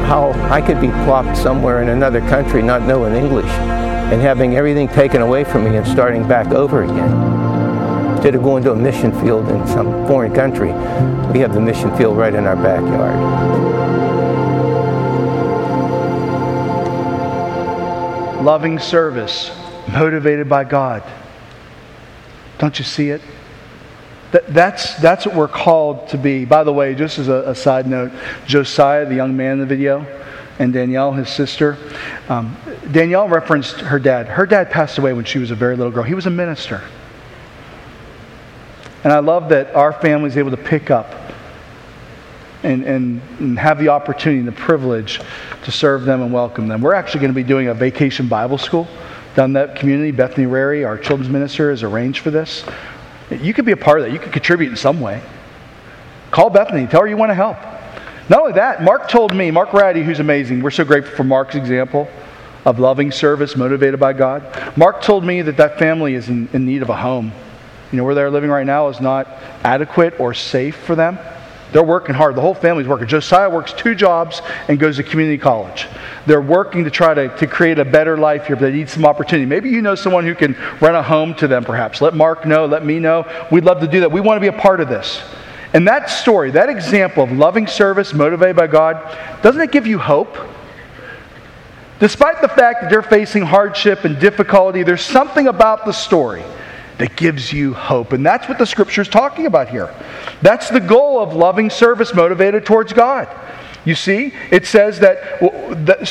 how 0.05 0.33
I 0.53 0.61
could 0.61 0.81
be 0.81 0.89
plopped 0.89 1.37
somewhere 1.37 1.83
in 1.83 1.89
another 1.89 2.21
country 2.21 2.63
not 2.63 2.83
knowing 2.83 3.15
English 3.15 3.51
and 3.51 4.21
having 4.21 4.57
everything 4.57 4.87
taken 4.87 5.23
away 5.23 5.45
from 5.45 5.65
me 5.65 5.77
and 5.77 5.87
starting 5.87 6.29
back 6.29 6.49
over 6.49 6.85
again. 6.85 8.13
Instead 8.13 8.35
of 8.35 8.43
going 8.43 8.63
to 8.65 8.73
a 8.73 8.77
mission 8.77 9.13
field 9.21 9.49
in 9.49 9.67
some 9.67 10.07
foreign 10.07 10.35
country, 10.35 10.73
we 11.33 11.41
have 11.41 11.55
the 11.55 11.61
mission 11.61 11.95
field 11.97 12.17
right 12.17 12.35
in 12.35 12.45
our 12.45 12.57
backyard. 12.57 13.19
Loving 18.45 18.79
service, 18.79 19.51
motivated 19.91 20.49
by 20.49 20.65
God. 20.65 21.03
Don't 22.59 22.79
you 22.79 22.85
see 22.85 23.09
it? 23.09 23.23
That, 24.35 24.53
that's, 24.53 24.97
that's 24.97 25.27
what 25.27 25.37
we're 25.37 25.47
called 25.47 26.09
to 26.09 26.19
be. 26.19 26.45
By 26.45 26.65
the 26.65 26.73
way, 26.73 26.97
just 26.97 27.21
as 27.21 27.29
a, 27.29 27.51
a, 27.51 27.55
side 27.55 27.87
note, 27.87 28.11
Josiah, 28.49 29.07
the 29.07 29.15
young 29.15 29.37
man 29.37 29.53
in 29.53 29.59
the 29.61 29.67
video, 29.67 30.05
and 30.59 30.73
Danielle, 30.73 31.13
his 31.13 31.29
sister, 31.29 31.79
um, 32.29 32.57
Danielle 32.91 33.29
referenced 33.29 33.77
her 33.77 34.01
dad. 34.01 34.27
Her 34.27 34.45
dad 34.45 34.73
passed 34.73 34.99
away 34.99 35.13
when 35.13 35.25
she 35.25 35.39
was 35.39 35.53
a 35.53 35.55
very 35.55 35.77
little 35.77 35.93
girl. 35.93 36.03
He 36.03 36.15
was 36.15 36.27
a 36.27 36.31
minister. 36.31 36.83
And 39.05 39.13
I 39.13 39.21
love 39.21 39.51
that 39.51 39.73
our 39.77 39.93
family 39.93 40.31
is 40.31 40.37
able 40.37 40.51
to 40.51 40.57
pick 40.57 40.91
up 40.91 41.15
and, 42.65 42.83
and, 42.83 43.23
and, 43.39 43.57
have 43.57 43.79
the 43.79 43.91
opportunity 43.91 44.41
and 44.41 44.49
the 44.49 44.53
privilege 44.53 45.21
to 45.63 45.71
serve 45.71 46.07
them 46.07 46.23
and 46.23 46.33
welcome 46.33 46.67
them. 46.67 46.81
We're 46.81 46.95
actually 46.95 47.21
going 47.21 47.33
to 47.33 47.37
be 47.37 47.45
doing 47.45 47.69
a 47.69 47.75
vacation 47.75 48.27
Bible 48.27 48.59
school 48.59 48.89
down 49.37 49.53
that 49.53 49.77
community. 49.77 50.11
Bethany 50.11 50.47
Rary, 50.47 50.85
our 50.85 50.99
children's 50.99 51.31
minister, 51.31 51.71
has 51.71 51.85
arranged 51.85 52.19
for 52.19 52.33
this. 52.33 52.65
You 53.43 53.55
could 53.55 53.65
be 53.65 53.73
a 53.73 53.77
part 53.77 53.99
of 53.99 54.07
that. 54.07 54.13
You 54.13 54.19
could 54.19 54.33
contribute 54.33 54.71
in 54.71 54.77
some 54.77 55.01
way. 55.01 55.23
Call 56.31 56.51
Bethany. 56.51 56.87
Tell 56.87 57.03
her 57.03 57.07
you 57.07 57.17
want 57.17 57.31
to 57.31 57.35
help. 57.35 57.57
Not 58.29 58.41
only 58.41 58.53
that, 58.55 58.83
Mark 58.83 59.09
told 59.09 59.35
me, 59.35 59.51
Mark 59.51 59.73
Ratty, 59.73 60.03
who's 60.03 60.21
amazing, 60.21 60.63
we're 60.63 60.71
so 60.71 60.85
grateful 60.85 61.15
for 61.15 61.25
Mark's 61.25 61.55
example 61.55 62.09
of 62.65 62.79
loving 62.79 63.11
service 63.11 63.57
motivated 63.57 64.01
by 64.01 64.15
God. 64.15 64.77
Mark 64.77 65.03
told 65.03 65.25
me 65.25 65.43
that 65.43 65.59
that 65.59 65.79
family 65.79 66.15
is 66.15 66.29
in, 66.29 66.49
in 66.53 66.65
need 66.65 66.83
of 66.83 66.89
a 66.89 66.97
home. 66.97 67.33
You 67.93 67.99
know, 67.99 68.05
where 68.05 68.15
they're 68.15 68.31
living 68.31 68.51
right 68.51 68.67
now 68.67 68.89
is 68.89 69.01
not 69.01 69.29
adequate 69.63 70.19
or 70.19 70.33
safe 70.33 70.77
for 70.77 70.95
them. 70.95 71.19
They're 71.73 71.83
working 71.83 72.15
hard. 72.15 72.37
The 72.37 72.41
whole 72.41 72.55
family's 72.55 72.87
working. 72.87 73.09
Josiah 73.09 73.51
works 73.51 73.73
two 73.73 73.95
jobs 73.95 74.41
and 74.69 74.79
goes 74.79 74.97
to 74.97 75.03
community 75.03 75.39
college. 75.39 75.89
They're 76.25 76.41
working 76.41 76.85
to 76.85 76.91
try 76.91 77.15
to, 77.15 77.37
to 77.37 77.47
create 77.47 77.79
a 77.79 77.85
better 77.85 78.17
life 78.17 78.47
here, 78.47 78.57
but 78.57 78.67
they 78.67 78.73
need 78.73 78.89
some 78.89 79.05
opportunity. 79.05 79.47
Maybe 79.47 79.71
you 79.71 79.83
know 79.83 79.97
someone 79.97 80.25
who 80.25 80.35
can 80.35 80.57
rent 80.81 80.95
a 80.95 81.03
home 81.03 81.35
to 81.37 81.49
them, 81.49 81.65
perhaps. 81.65 82.01
Let 82.01 82.15
Mark 82.15 82.47
know, 82.47 82.67
let 82.67 82.85
me 82.85 83.01
know. 83.01 83.27
We'd 83.51 83.65
love 83.65 83.81
to 83.81 83.89
do 83.89 84.01
that. 84.01 84.13
We 84.13 84.21
want 84.21 84.37
to 84.37 84.41
be 84.41 84.57
a 84.57 84.61
part 84.61 84.81
of 84.81 84.89
this. 84.89 85.21
And 85.73 85.89
that 85.89 86.09
story, 86.09 86.53
that 86.53 86.69
example 86.69 87.25
of 87.25 87.33
loving 87.33 87.67
service 87.67 88.15
motivated 88.15 88.55
by 88.55 88.69
God, 88.69 89.19
doesn't 89.43 89.61
it 89.61 89.73
give 89.73 89.89
you 89.89 89.99
hope? 89.99 90.39
Despite 91.99 92.41
the 92.41 92.49
fact 92.49 92.83
that 92.83 92.91
they're 92.91 93.03
facing 93.03 93.43
hardship 93.43 94.05
and 94.05 94.21
difficulty, 94.21 94.85
there's 94.85 95.05
something 95.05 95.49
about 95.49 95.85
the 95.85 95.93
story 95.93 96.45
that 96.99 97.17
gives 97.17 97.53
you 97.53 97.75
hope. 97.75 98.13
And 98.13 98.25
that's 98.25 98.49
what 98.49 98.59
the 98.59 98.67
scripture 98.67 99.03
is 99.03 99.09
talking 99.09 99.47
about 99.47 99.69
here. 99.69 99.95
That's 100.43 100.69
the 100.69 100.81
goal 100.81 101.21
of 101.21 101.35
loving 101.35 101.71
service 101.71 102.15
motivated 102.15 102.65
towards 102.65 102.93
God. 102.93 103.29
You 103.85 103.95
see, 103.95 104.33
it 104.51 104.67
says 104.67 105.01
that 105.01 105.43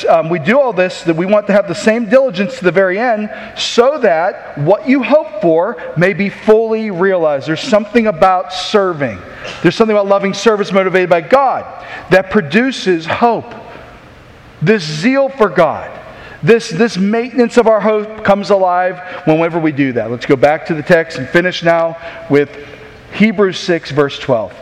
um, 0.08 0.30
we 0.30 0.38
do 0.38 0.60
all 0.60 0.74
this, 0.74 1.02
that 1.04 1.16
we 1.16 1.26
want 1.26 1.48
to 1.48 1.54
have 1.54 1.68
the 1.68 1.74
same 1.74 2.08
diligence 2.08 2.60
to 2.60 2.66
the 2.66 2.72
very 2.72 3.00
end, 3.00 3.32
so 3.58 3.98
that 4.00 4.60
what 4.60 4.88
you 4.88 5.02
hope 5.02 5.42
for 5.42 5.82
may 5.98 6.14
be 6.14 6.30
fully 6.30 6.92
realized. 6.92 7.48
There's 7.48 7.62
something 7.62 8.06
about 8.06 8.54
serving, 8.54 9.20
there's 9.64 9.76
something 9.76 9.96
about 9.96 10.08
loving 10.08 10.36
service 10.36 10.72
motivated 10.72 11.10
by 11.10 11.22
God 11.22 11.64
that 12.12 12.30
produces 12.30 13.08
hope. 13.08 13.52
This 14.62 14.84
zeal 14.84 15.30
for 15.30 15.50
God 15.50 16.03
this, 16.44 16.70
this 16.70 16.98
maintenance 16.98 17.58
of 17.58 17.68
our 17.68 17.80
hope 17.80 18.26
comes 18.26 18.50
alive 18.50 19.00
whenever 19.26 19.60
we 19.60 19.72
do 19.72 19.94
that. 19.94 20.12
Let's 20.12 20.26
go 20.26 20.36
back 20.36 20.66
to 20.68 20.74
the 20.74 20.84
text 20.84 21.18
and 21.18 21.28
finish 21.28 21.64
now 21.64 21.98
with 22.30 22.50
Hebrews 23.14 23.58
6, 23.60 23.92
verse 23.92 24.20
12. 24.20 24.54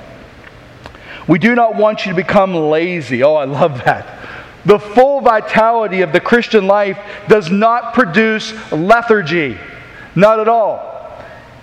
We 1.28 1.40
do 1.40 1.56
not 1.56 1.76
want 1.76 2.06
you 2.06 2.12
to 2.12 2.16
become 2.16 2.54
lazy. 2.54 3.24
Oh, 3.24 3.36
I 3.36 3.46
love 3.46 3.84
that. 3.86 4.20
The 4.66 4.78
full 4.78 5.22
vitality 5.22 6.02
of 6.02 6.14
the 6.14 6.20
Christian 6.20 6.68
life 6.68 7.00
does 7.28 7.50
not 7.50 7.96
produce 7.96 8.54
lethargy. 8.72 9.58
Not 10.16 10.40
at 10.40 10.48
all. 10.48 10.92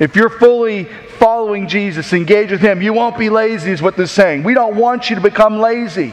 If 0.00 0.16
you're 0.16 0.30
fully 0.30 0.84
following 1.18 1.68
Jesus, 1.68 2.12
engage 2.12 2.50
with 2.50 2.60
Him, 2.60 2.82
you 2.82 2.92
won't 2.92 3.18
be 3.18 3.30
lazy, 3.30 3.70
is 3.70 3.82
what 3.82 3.98
is 3.98 4.10
saying. 4.10 4.42
We 4.42 4.54
don't 4.54 4.76
want 4.76 5.10
you 5.10 5.16
to 5.16 5.22
become 5.22 5.58
lazy. 5.58 6.12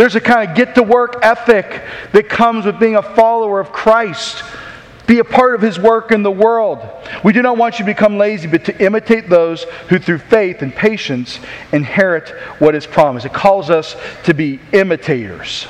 There's 0.00 0.16
a 0.16 0.20
kind 0.22 0.48
of 0.48 0.56
get 0.56 0.76
to 0.76 0.82
work 0.82 1.18
ethic 1.20 1.82
that 2.12 2.26
comes 2.26 2.64
with 2.64 2.80
being 2.80 2.96
a 2.96 3.02
follower 3.02 3.60
of 3.60 3.70
Christ. 3.70 4.42
Be 5.06 5.18
a 5.18 5.24
part 5.24 5.54
of 5.54 5.60
his 5.60 5.78
work 5.78 6.10
in 6.10 6.22
the 6.22 6.30
world. 6.30 6.78
We 7.22 7.34
do 7.34 7.42
not 7.42 7.58
want 7.58 7.78
you 7.78 7.84
to 7.84 7.90
become 7.92 8.16
lazy, 8.16 8.48
but 8.48 8.64
to 8.64 8.82
imitate 8.82 9.28
those 9.28 9.64
who, 9.90 9.98
through 9.98 10.20
faith 10.20 10.62
and 10.62 10.74
patience, 10.74 11.38
inherit 11.70 12.30
what 12.60 12.74
is 12.74 12.86
promised. 12.86 13.26
It 13.26 13.34
calls 13.34 13.68
us 13.68 13.94
to 14.24 14.32
be 14.32 14.58
imitators. 14.72 15.66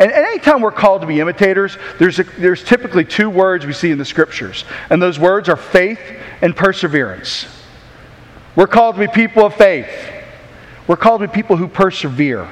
And 0.00 0.10
anytime 0.10 0.62
we're 0.62 0.72
called 0.72 1.02
to 1.02 1.06
be 1.06 1.20
imitators, 1.20 1.78
there's, 2.00 2.18
a, 2.18 2.24
there's 2.24 2.64
typically 2.64 3.04
two 3.04 3.30
words 3.30 3.66
we 3.66 3.72
see 3.72 3.92
in 3.92 3.98
the 3.98 4.04
scriptures. 4.04 4.64
And 4.90 5.00
those 5.00 5.20
words 5.20 5.48
are 5.48 5.56
faith 5.56 6.00
and 6.42 6.56
perseverance. 6.56 7.46
We're 8.56 8.66
called 8.66 8.96
to 8.96 9.02
be 9.02 9.06
people 9.06 9.46
of 9.46 9.54
faith, 9.54 9.88
we're 10.88 10.96
called 10.96 11.20
to 11.20 11.28
be 11.28 11.32
people 11.32 11.56
who 11.56 11.68
persevere. 11.68 12.48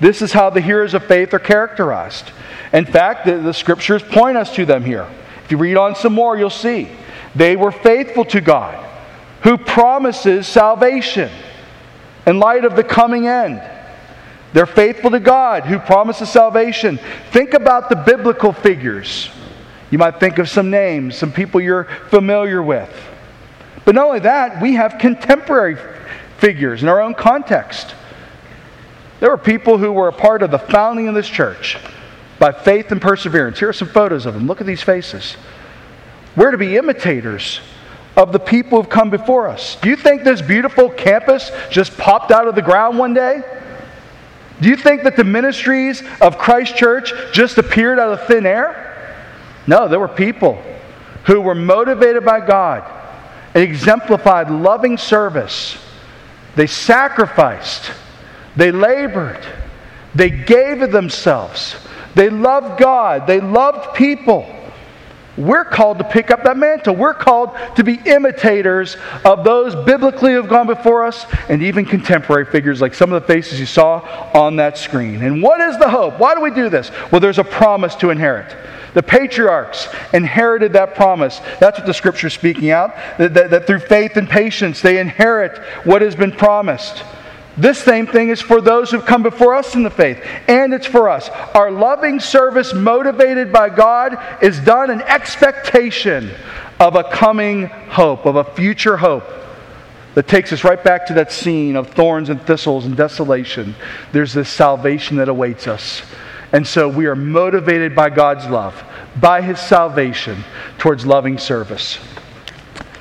This 0.00 0.22
is 0.22 0.32
how 0.32 0.50
the 0.50 0.60
heroes 0.60 0.94
of 0.94 1.04
faith 1.04 1.34
are 1.34 1.38
characterized. 1.38 2.30
In 2.72 2.86
fact, 2.86 3.26
the, 3.26 3.36
the 3.36 3.52
scriptures 3.52 4.02
point 4.02 4.36
us 4.36 4.54
to 4.56 4.64
them 4.64 4.84
here. 4.84 5.06
If 5.44 5.50
you 5.50 5.58
read 5.58 5.76
on 5.76 5.94
some 5.94 6.14
more, 6.14 6.38
you'll 6.38 6.50
see. 6.50 6.88
They 7.34 7.54
were 7.56 7.70
faithful 7.70 8.24
to 8.26 8.40
God, 8.40 8.84
who 9.42 9.58
promises 9.58 10.46
salvation 10.46 11.30
in 12.26 12.38
light 12.38 12.64
of 12.64 12.76
the 12.76 12.84
coming 12.84 13.26
end. 13.26 13.62
They're 14.52 14.66
faithful 14.66 15.10
to 15.10 15.20
God, 15.20 15.64
who 15.64 15.78
promises 15.78 16.30
salvation. 16.30 16.98
Think 17.30 17.54
about 17.54 17.88
the 17.88 17.96
biblical 17.96 18.52
figures. 18.52 19.30
You 19.90 19.98
might 19.98 20.18
think 20.18 20.38
of 20.38 20.48
some 20.48 20.70
names, 20.70 21.16
some 21.16 21.32
people 21.32 21.60
you're 21.60 21.84
familiar 22.08 22.62
with. 22.62 22.90
But 23.84 23.94
not 23.94 24.06
only 24.06 24.20
that, 24.20 24.60
we 24.60 24.74
have 24.74 24.98
contemporary 24.98 25.76
figures 26.38 26.82
in 26.82 26.88
our 26.88 27.00
own 27.00 27.14
context. 27.14 27.94
There 29.20 29.30
were 29.30 29.38
people 29.38 29.78
who 29.78 29.92
were 29.92 30.08
a 30.08 30.12
part 30.12 30.42
of 30.42 30.50
the 30.50 30.58
founding 30.58 31.08
of 31.08 31.14
this 31.14 31.28
church 31.28 31.78
by 32.38 32.52
faith 32.52 32.90
and 32.90 33.00
perseverance. 33.00 33.58
Here 33.58 33.68
are 33.68 33.74
some 33.74 33.88
photos 33.88 34.26
of 34.26 34.34
them. 34.34 34.46
Look 34.46 34.60
at 34.60 34.66
these 34.66 34.82
faces. 34.82 35.36
We're 36.36 36.50
to 36.50 36.58
be 36.58 36.76
imitators 36.76 37.60
of 38.16 38.32
the 38.32 38.38
people 38.38 38.78
who've 38.78 38.90
come 38.90 39.10
before 39.10 39.46
us. 39.46 39.76
Do 39.76 39.88
you 39.88 39.96
think 39.96 40.24
this 40.24 40.42
beautiful 40.42 40.88
campus 40.88 41.50
just 41.70 41.96
popped 41.96 42.30
out 42.30 42.48
of 42.48 42.54
the 42.54 42.62
ground 42.62 42.98
one 42.98 43.14
day? 43.14 43.42
Do 44.60 44.68
you 44.68 44.76
think 44.76 45.04
that 45.04 45.16
the 45.16 45.24
ministries 45.24 46.02
of 46.20 46.38
Christ 46.38 46.76
Church 46.76 47.12
just 47.32 47.58
appeared 47.58 47.98
out 47.98 48.12
of 48.12 48.26
thin 48.26 48.46
air? 48.46 48.86
No, 49.66 49.88
there 49.88 50.00
were 50.00 50.08
people 50.08 50.62
who 51.24 51.40
were 51.40 51.54
motivated 51.54 52.24
by 52.24 52.44
God 52.44 52.84
and 53.54 53.62
exemplified 53.62 54.50
loving 54.50 54.96
service. 54.96 55.76
They 56.56 56.66
sacrificed, 56.66 57.90
they 58.56 58.72
labored, 58.72 59.44
they 60.14 60.30
gave 60.30 60.82
of 60.82 60.92
themselves, 60.92 61.76
they 62.14 62.30
loved 62.30 62.80
God, 62.80 63.26
they 63.26 63.40
loved 63.40 63.94
people. 63.94 64.56
We're 65.36 65.64
called 65.64 65.98
to 65.98 66.04
pick 66.04 66.30
up 66.30 66.42
that 66.44 66.58
mantle. 66.58 66.94
We're 66.94 67.14
called 67.14 67.56
to 67.76 67.84
be 67.84 68.00
imitators 68.04 68.96
of 69.24 69.44
those 69.44 69.74
biblically 69.86 70.32
who 70.32 70.36
have 70.36 70.50
gone 70.50 70.66
before 70.66 71.04
us 71.04 71.24
and 71.48 71.62
even 71.62 71.86
contemporary 71.86 72.44
figures 72.44 72.80
like 72.80 72.94
some 72.94 73.12
of 73.12 73.22
the 73.22 73.26
faces 73.26 73.58
you 73.58 73.64
saw 73.64 74.00
on 74.34 74.56
that 74.56 74.76
screen. 74.76 75.22
And 75.22 75.42
what 75.42 75.60
is 75.60 75.78
the 75.78 75.88
hope? 75.88 76.18
Why 76.18 76.34
do 76.34 76.40
we 76.40 76.50
do 76.50 76.68
this? 76.68 76.90
Well, 77.10 77.20
there's 77.20 77.38
a 77.38 77.44
promise 77.44 77.94
to 77.96 78.10
inherit. 78.10 78.54
The 78.92 79.02
patriarchs 79.02 79.88
inherited 80.12 80.72
that 80.72 80.94
promise. 80.94 81.40
That's 81.60 81.78
what 81.78 81.86
the 81.86 81.94
scripture 81.94 82.26
is 82.26 82.34
speaking 82.34 82.70
out. 82.70 82.94
That, 83.18 83.32
that, 83.34 83.50
that 83.50 83.66
through 83.66 83.80
faith 83.80 84.16
and 84.16 84.28
patience, 84.28 84.82
they 84.82 84.98
inherit 84.98 85.58
what 85.86 86.02
has 86.02 86.16
been 86.16 86.32
promised. 86.32 87.04
This 87.60 87.78
same 87.78 88.06
thing 88.06 88.30
is 88.30 88.40
for 88.40 88.62
those 88.62 88.90
who've 88.90 89.04
come 89.04 89.22
before 89.22 89.54
us 89.54 89.74
in 89.74 89.82
the 89.82 89.90
faith, 89.90 90.18
and 90.48 90.72
it's 90.72 90.86
for 90.86 91.10
us. 91.10 91.28
Our 91.54 91.70
loving 91.70 92.18
service, 92.18 92.72
motivated 92.72 93.52
by 93.52 93.68
God, 93.68 94.16
is 94.42 94.58
done 94.60 94.88
in 94.88 95.02
expectation 95.02 96.30
of 96.78 96.96
a 96.96 97.04
coming 97.04 97.66
hope, 97.66 98.24
of 98.24 98.36
a 98.36 98.44
future 98.44 98.96
hope 98.96 99.24
that 100.14 100.26
takes 100.26 100.54
us 100.54 100.64
right 100.64 100.82
back 100.82 101.06
to 101.06 101.14
that 101.14 101.32
scene 101.32 101.76
of 101.76 101.90
thorns 101.90 102.30
and 102.30 102.40
thistles 102.46 102.86
and 102.86 102.96
desolation. 102.96 103.74
There's 104.10 104.32
this 104.32 104.48
salvation 104.48 105.18
that 105.18 105.28
awaits 105.28 105.66
us. 105.66 106.00
And 106.52 106.66
so 106.66 106.88
we 106.88 107.06
are 107.06 107.14
motivated 107.14 107.94
by 107.94 108.08
God's 108.08 108.46
love, 108.46 108.82
by 109.20 109.42
His 109.42 109.60
salvation, 109.60 110.44
towards 110.78 111.04
loving 111.04 111.36
service. 111.36 111.98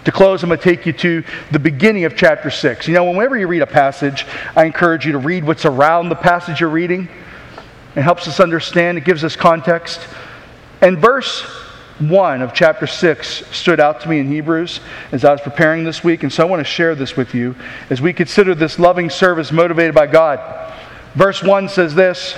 To 0.09 0.15
close, 0.15 0.41
I'm 0.41 0.49
going 0.49 0.57
to 0.57 0.63
take 0.63 0.87
you 0.87 0.93
to 0.93 1.23
the 1.51 1.59
beginning 1.59 2.05
of 2.05 2.15
chapter 2.15 2.49
6. 2.49 2.87
You 2.87 2.95
know, 2.95 3.11
whenever 3.11 3.37
you 3.37 3.45
read 3.45 3.61
a 3.61 3.67
passage, 3.67 4.25
I 4.55 4.65
encourage 4.65 5.05
you 5.05 5.11
to 5.11 5.19
read 5.19 5.43
what's 5.43 5.65
around 5.65 6.09
the 6.09 6.15
passage 6.15 6.61
you're 6.61 6.69
reading. 6.69 7.07
It 7.95 8.01
helps 8.01 8.27
us 8.27 8.39
understand, 8.39 8.97
it 8.97 9.03
gives 9.03 9.23
us 9.23 9.35
context. 9.35 10.07
And 10.81 10.97
verse 10.97 11.41
1 11.99 12.41
of 12.41 12.55
chapter 12.55 12.87
6 12.87 13.55
stood 13.55 13.79
out 13.79 14.01
to 14.01 14.09
me 14.09 14.17
in 14.17 14.27
Hebrews 14.27 14.79
as 15.11 15.23
I 15.23 15.31
was 15.31 15.41
preparing 15.41 15.83
this 15.83 16.03
week, 16.03 16.23
and 16.23 16.33
so 16.33 16.41
I 16.41 16.49
want 16.49 16.61
to 16.61 16.63
share 16.63 16.95
this 16.95 17.15
with 17.15 17.35
you 17.35 17.55
as 17.91 18.01
we 18.01 18.11
consider 18.11 18.55
this 18.55 18.79
loving 18.79 19.11
service 19.11 19.51
motivated 19.51 19.93
by 19.93 20.07
God. 20.07 20.73
Verse 21.13 21.43
1 21.43 21.69
says 21.69 21.93
this 21.93 22.35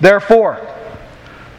Therefore, 0.00 0.66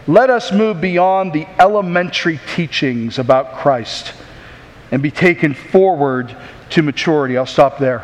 let 0.08 0.32
us 0.32 0.52
move 0.52 0.82
beyond 0.82 1.32
the 1.32 1.46
elementary 1.60 2.40
teachings 2.56 3.20
about 3.20 3.54
Christ 3.54 4.14
and 4.92 5.02
be 5.02 5.12
taken 5.12 5.54
forward 5.54 6.36
to 6.72 6.82
maturity. 6.82 7.38
I'll 7.38 7.46
stop 7.46 7.78
there. 7.78 8.04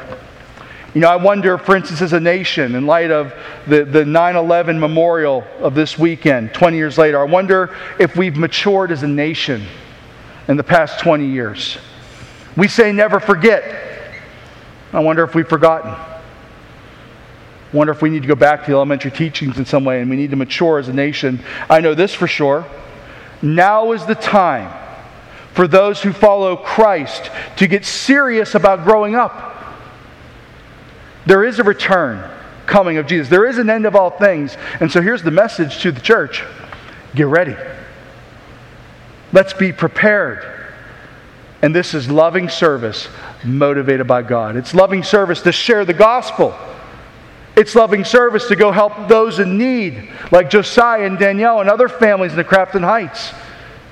You 0.94 1.02
know, 1.02 1.10
I 1.10 1.16
wonder, 1.16 1.58
for 1.58 1.76
instance, 1.76 2.02
as 2.02 2.14
a 2.14 2.20
nation, 2.20 2.76
in 2.76 2.86
light 2.86 3.10
of 3.10 3.34
the, 3.66 3.84
the 3.84 4.06
9 4.06 4.36
11 4.36 4.80
memorial 4.80 5.44
of 5.60 5.74
this 5.74 5.98
weekend, 5.98 6.54
20 6.54 6.78
years 6.78 6.98
later, 7.00 7.20
I 7.20 7.24
wonder 7.24 7.76
if 8.00 8.16
we've 8.16 8.38
matured 8.38 8.92
as 8.92 9.02
a 9.02 9.08
nation 9.08 9.66
in 10.48 10.56
the 10.56 10.64
past 10.64 11.00
20 11.00 11.26
years. 11.26 11.80
We 12.56 12.68
say 12.68 12.92
never 12.92 13.20
forget. 13.20 14.14
I 14.92 15.00
wonder 15.00 15.24
if 15.24 15.34
we've 15.34 15.48
forgotten. 15.48 15.90
I 15.90 16.22
wonder 17.72 17.92
if 17.92 18.04
we 18.04 18.12
need 18.12 18.22
to 18.22 18.28
go 18.28 18.36
back 18.36 18.66
to 18.66 18.72
the 18.72 18.76
elementary 18.76 19.10
teachings 19.10 19.58
in 19.58 19.66
some 19.66 19.84
way 19.84 20.00
and 20.00 20.10
we 20.12 20.16
need 20.16 20.30
to 20.30 20.36
mature 20.36 20.78
as 20.78 20.90
a 20.90 20.94
nation. 20.94 21.44
I 21.68 21.80
know 21.80 21.96
this 21.96 22.14
for 22.14 22.28
sure. 22.28 22.66
Now 23.42 23.94
is 23.94 24.06
the 24.06 24.14
time 24.14 24.72
for 25.54 25.68
those 25.68 26.02
who 26.02 26.12
follow 26.12 26.56
Christ 26.56 27.30
to 27.58 27.68
get 27.68 27.86
serious 27.86 28.56
about 28.56 28.84
growing 28.84 29.16
up. 29.16 29.52
There 31.26 31.44
is 31.44 31.60
a 31.60 31.64
return 31.64 32.30
coming 32.66 32.98
of 32.98 33.08
Jesus. 33.08 33.30
There 33.30 33.46
is 33.46 33.58
an 33.58 33.70
end 33.70 33.86
of 33.86 33.96
all 33.96 34.10
things. 34.10 34.58
And 34.80 34.92
so 34.92 35.02
here's 35.02 35.24
the 35.24 35.32
message 35.32 35.82
to 35.84 35.92
the 35.92 36.02
church 36.02 36.44
get 37.16 37.28
ready. 37.28 37.56
Let's 39.32 39.54
be 39.54 39.72
prepared. 39.72 40.50
And 41.62 41.74
this 41.74 41.94
is 41.94 42.10
loving 42.10 42.50
service 42.50 43.08
motivated 43.44 44.08
by 44.08 44.22
God. 44.24 44.58
It's 44.58 44.74
loving 44.74 45.04
service 45.04 45.42
to 45.44 45.52
share 45.52 45.86
the 45.86 45.94
gospel. 45.94 46.56
It's 47.56 47.76
loving 47.76 48.04
service 48.04 48.48
to 48.48 48.56
go 48.56 48.72
help 48.72 49.08
those 49.08 49.40
in 49.40 49.58
need, 49.58 50.12
like 50.32 50.50
Josiah 50.50 51.06
and 51.06 51.20
Danielle 51.20 51.62
and 51.62 51.70
other 51.70 51.88
families 51.88 52.32
in 52.32 52.38
the 52.38 52.44
Crafton 52.44 52.84
Heights. 52.84 53.32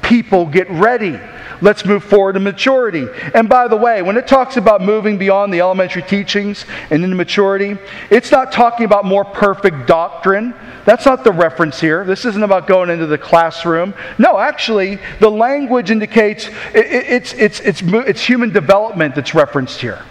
People 0.01 0.47
get 0.47 0.69
ready 0.71 1.19
Let's 1.61 1.85
move 1.85 2.03
forward 2.03 2.33
to 2.33 2.39
maturity. 2.39 3.07
And 3.35 3.47
by 3.47 3.67
the 3.67 3.77
way, 3.77 4.01
when 4.01 4.17
it 4.17 4.27
talks 4.27 4.57
about 4.57 4.81
moving 4.81 5.17
beyond 5.19 5.53
the 5.53 5.59
elementary 5.59 6.01
teachings 6.01 6.65
and 6.89 7.03
into 7.03 7.15
maturity, 7.15 7.77
it's 8.09 8.31
not 8.31 8.51
talking 8.51 8.85
about 8.85 9.05
more 9.05 9.23
perfect 9.23 9.85
doctrine. 9.85 10.55
That's 10.85 11.05
not 11.05 11.23
the 11.23 11.31
reference 11.31 11.79
here. 11.79 12.03
This 12.03 12.25
isn't 12.25 12.41
about 12.41 12.65
going 12.65 12.89
into 12.89 13.05
the 13.05 13.17
classroom. 13.17 13.93
No, 14.17 14.39
actually, 14.39 14.97
the 15.19 15.29
language 15.29 15.91
indicates 15.91 16.49
it's, 16.73 17.33
it's, 17.33 17.59
it's, 17.59 17.81
it's 17.81 18.21
human 18.21 18.51
development 18.51 19.13
that's 19.13 19.35
referenced 19.35 19.79
here. 19.79 20.03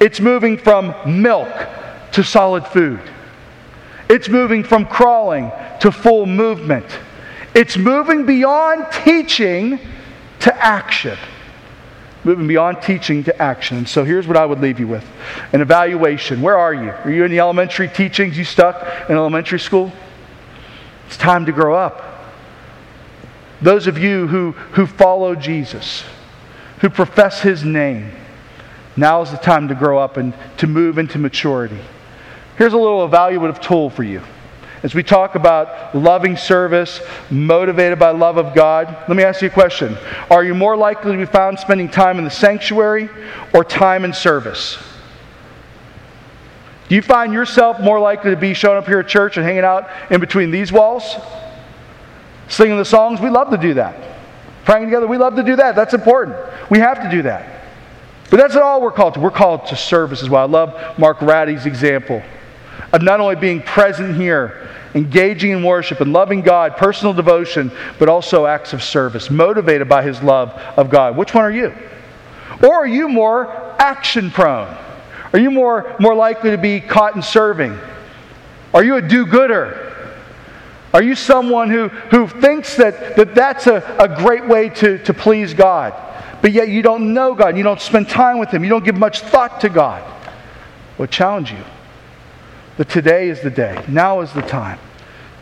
It's 0.00 0.20
moving 0.20 0.56
from 0.56 0.94
milk 1.06 1.52
to 2.12 2.24
solid 2.24 2.66
food. 2.66 3.00
It's 4.08 4.28
moving 4.28 4.64
from 4.64 4.86
crawling 4.86 5.52
to 5.80 5.92
full 5.92 6.26
movement. 6.26 6.86
It's 7.54 7.76
moving 7.76 8.24
beyond 8.24 8.86
teaching 9.04 9.78
to 10.42 10.64
action. 10.64 11.18
Moving 12.24 12.46
beyond 12.46 12.82
teaching 12.82 13.24
to 13.24 13.42
action. 13.42 13.84
So 13.86 14.04
here's 14.04 14.28
what 14.28 14.36
I 14.36 14.46
would 14.46 14.60
leave 14.60 14.78
you 14.78 14.86
with 14.86 15.04
an 15.52 15.60
evaluation. 15.60 16.40
Where 16.40 16.56
are 16.56 16.72
you? 16.72 16.90
Are 16.90 17.10
you 17.10 17.24
in 17.24 17.30
the 17.32 17.40
elementary 17.40 17.88
teachings? 17.88 18.38
You 18.38 18.44
stuck 18.44 19.10
in 19.10 19.16
elementary 19.16 19.58
school? 19.58 19.92
It's 21.08 21.16
time 21.16 21.46
to 21.46 21.52
grow 21.52 21.74
up. 21.74 22.02
Those 23.60 23.86
of 23.86 23.98
you 23.98 24.26
who, 24.26 24.52
who 24.52 24.86
follow 24.86 25.34
Jesus, 25.34 26.04
who 26.80 26.90
profess 26.90 27.40
his 27.40 27.64
name, 27.64 28.12
now 28.96 29.22
is 29.22 29.30
the 29.30 29.36
time 29.36 29.68
to 29.68 29.74
grow 29.74 29.98
up 29.98 30.16
and 30.16 30.34
to 30.58 30.66
move 30.66 30.98
into 30.98 31.18
maturity. 31.18 31.78
Here's 32.56 32.72
a 32.72 32.78
little 32.78 33.08
evaluative 33.08 33.60
tool 33.60 33.90
for 33.90 34.02
you. 34.02 34.22
As 34.82 34.96
we 34.96 35.04
talk 35.04 35.36
about 35.36 35.94
loving 35.94 36.36
service, 36.36 37.00
motivated 37.30 38.00
by 38.00 38.10
love 38.10 38.36
of 38.36 38.52
God, 38.52 38.88
let 39.08 39.16
me 39.16 39.22
ask 39.22 39.40
you 39.40 39.46
a 39.46 39.50
question. 39.50 39.96
Are 40.28 40.42
you 40.42 40.54
more 40.54 40.76
likely 40.76 41.12
to 41.12 41.18
be 41.18 41.24
found 41.24 41.58
spending 41.60 41.88
time 41.88 42.18
in 42.18 42.24
the 42.24 42.30
sanctuary 42.30 43.08
or 43.54 43.62
time 43.62 44.04
in 44.04 44.12
service? 44.12 44.76
Do 46.88 46.96
you 46.96 47.02
find 47.02 47.32
yourself 47.32 47.78
more 47.80 48.00
likely 48.00 48.32
to 48.32 48.36
be 48.36 48.54
showing 48.54 48.76
up 48.76 48.86
here 48.86 48.98
at 48.98 49.08
church 49.08 49.36
and 49.36 49.46
hanging 49.46 49.62
out 49.62 49.88
in 50.10 50.20
between 50.20 50.50
these 50.50 50.72
walls? 50.72 51.16
Singing 52.48 52.76
the 52.76 52.84
songs? 52.84 53.20
We 53.20 53.30
love 53.30 53.50
to 53.50 53.56
do 53.56 53.74
that. 53.74 53.96
Praying 54.64 54.86
together? 54.86 55.06
We 55.06 55.16
love 55.16 55.36
to 55.36 55.44
do 55.44 55.54
that. 55.56 55.76
That's 55.76 55.94
important. 55.94 56.36
We 56.70 56.80
have 56.80 57.00
to 57.02 57.08
do 57.08 57.22
that. 57.22 57.66
But 58.30 58.38
that's 58.38 58.54
not 58.54 58.64
all 58.64 58.82
we're 58.82 58.90
called 58.90 59.14
to. 59.14 59.20
We're 59.20 59.30
called 59.30 59.66
to 59.66 59.76
service 59.76 60.22
as 60.22 60.28
well. 60.28 60.42
I 60.42 60.50
love 60.50 60.98
Mark 60.98 61.22
Ratty's 61.22 61.66
example 61.66 62.20
of 62.92 63.02
not 63.02 63.20
only 63.20 63.36
being 63.36 63.62
present 63.62 64.16
here 64.16 64.68
engaging 64.94 65.52
in 65.52 65.62
worship 65.62 66.00
and 66.00 66.12
loving 66.12 66.42
God, 66.42 66.76
personal 66.76 67.14
devotion, 67.14 67.70
but 67.98 68.08
also 68.08 68.46
acts 68.46 68.72
of 68.72 68.82
service, 68.82 69.30
motivated 69.30 69.88
by 69.88 70.02
his 70.02 70.22
love 70.22 70.50
of 70.76 70.90
God. 70.90 71.16
Which 71.16 71.34
one 71.34 71.44
are 71.44 71.50
you? 71.50 71.74
Or 72.62 72.74
are 72.74 72.86
you 72.86 73.08
more 73.08 73.50
action 73.80 74.30
prone? 74.30 74.76
Are 75.32 75.38
you 75.38 75.50
more, 75.50 75.96
more 75.98 76.14
likely 76.14 76.50
to 76.50 76.58
be 76.58 76.80
caught 76.80 77.16
in 77.16 77.22
serving? 77.22 77.76
Are 78.74 78.84
you 78.84 78.96
a 78.96 79.02
do 79.02 79.26
gooder? 79.26 79.88
Are 80.92 81.02
you 81.02 81.14
someone 81.14 81.70
who, 81.70 81.88
who 81.88 82.28
thinks 82.28 82.76
that, 82.76 83.16
that 83.16 83.34
that's 83.34 83.66
a, 83.66 83.96
a 83.98 84.08
great 84.08 84.46
way 84.46 84.68
to, 84.68 84.98
to 85.04 85.14
please 85.14 85.54
God, 85.54 85.94
but 86.42 86.52
yet 86.52 86.68
you 86.68 86.82
don't 86.82 87.14
know 87.14 87.34
God, 87.34 87.56
you 87.56 87.62
don't 87.62 87.80
spend 87.80 88.10
time 88.10 88.38
with 88.38 88.50
Him, 88.50 88.62
you 88.62 88.68
don't 88.68 88.84
give 88.84 88.98
much 88.98 89.20
thought 89.20 89.62
to 89.62 89.70
God? 89.70 90.02
Well, 90.98 91.08
challenge 91.08 91.50
you 91.50 91.64
that 92.82 92.88
today 92.88 93.28
is 93.28 93.40
the 93.42 93.50
day, 93.50 93.80
now 93.86 94.22
is 94.22 94.32
the 94.32 94.42
time 94.42 94.76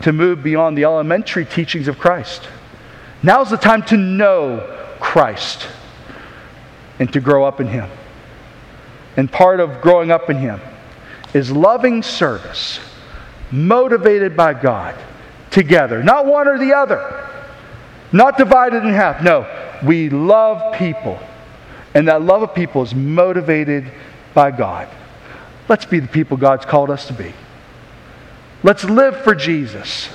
to 0.03 0.13
move 0.13 0.43
beyond 0.43 0.77
the 0.77 0.83
elementary 0.83 1.43
teachings 1.43 1.87
of 1.87 1.97
Christ. 1.97 2.47
Now 3.23 3.41
is 3.41 3.49
the 3.49 3.57
time 3.57 3.81
to 3.85 3.97
know 3.97 4.59
Christ 4.99 5.67
and 6.99 7.11
to 7.13 7.19
grow 7.19 7.43
up 7.43 7.59
in 7.59 7.65
Him. 7.65 7.89
and 9.17 9.31
part 9.31 9.59
of 9.59 9.81
growing 9.81 10.11
up 10.11 10.29
in 10.29 10.37
Him 10.37 10.61
is 11.33 11.51
loving 11.51 12.03
service, 12.03 12.79
motivated 13.49 14.37
by 14.37 14.53
God, 14.53 14.95
together. 15.49 16.03
Not 16.03 16.27
one 16.27 16.47
or 16.47 16.59
the 16.59 16.75
other, 16.75 17.27
not 18.11 18.37
divided 18.37 18.83
in 18.83 18.93
half. 18.93 19.23
No, 19.23 19.47
we 19.83 20.11
love 20.11 20.75
people, 20.75 21.17
and 21.95 22.07
that 22.07 22.21
love 22.21 22.43
of 22.43 22.53
people 22.53 22.83
is 22.83 22.93
motivated 22.93 23.91
by 24.35 24.51
God. 24.51 24.87
Let's 25.67 25.85
be 25.85 25.99
the 25.99 26.07
people 26.07 26.37
God's 26.37 26.65
called 26.65 26.89
us 26.89 27.07
to 27.07 27.13
be. 27.13 27.33
Let's 28.63 28.83
live 28.83 29.23
for 29.23 29.33
Jesus. 29.33 30.09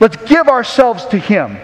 Let's 0.00 0.16
give 0.28 0.48
ourselves 0.48 1.06
to 1.06 1.18
Him. 1.18 1.56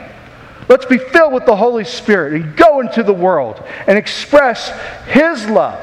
Let's 0.68 0.86
be 0.86 0.98
filled 0.98 1.32
with 1.32 1.44
the 1.44 1.56
Holy 1.56 1.84
Spirit 1.84 2.34
and 2.34 2.56
go 2.56 2.80
into 2.80 3.02
the 3.02 3.12
world 3.12 3.62
and 3.86 3.98
express 3.98 4.70
His 5.06 5.46
love 5.46 5.80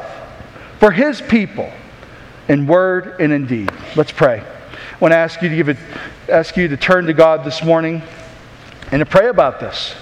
for 0.80 0.92
His 0.92 1.22
people 1.22 1.72
in 2.48 2.66
word 2.66 3.18
and 3.20 3.32
in 3.32 3.46
deed. 3.46 3.72
Let's 3.96 4.12
pray. 4.12 4.40
I 4.40 4.98
want 5.00 5.12
to 5.12 5.18
ask 5.18 5.42
you 5.42 5.50
to 5.50 5.56
give 5.56 5.70
it, 5.70 5.78
ask 6.28 6.58
you 6.58 6.68
to 6.68 6.78
turn 6.78 7.06
to 7.06 7.14
God 7.14 7.46
this 7.46 7.64
morning 7.64 8.02
and 8.92 9.00
to 9.00 9.06
pray 9.06 9.28
about 9.28 9.60
this. 9.60 9.94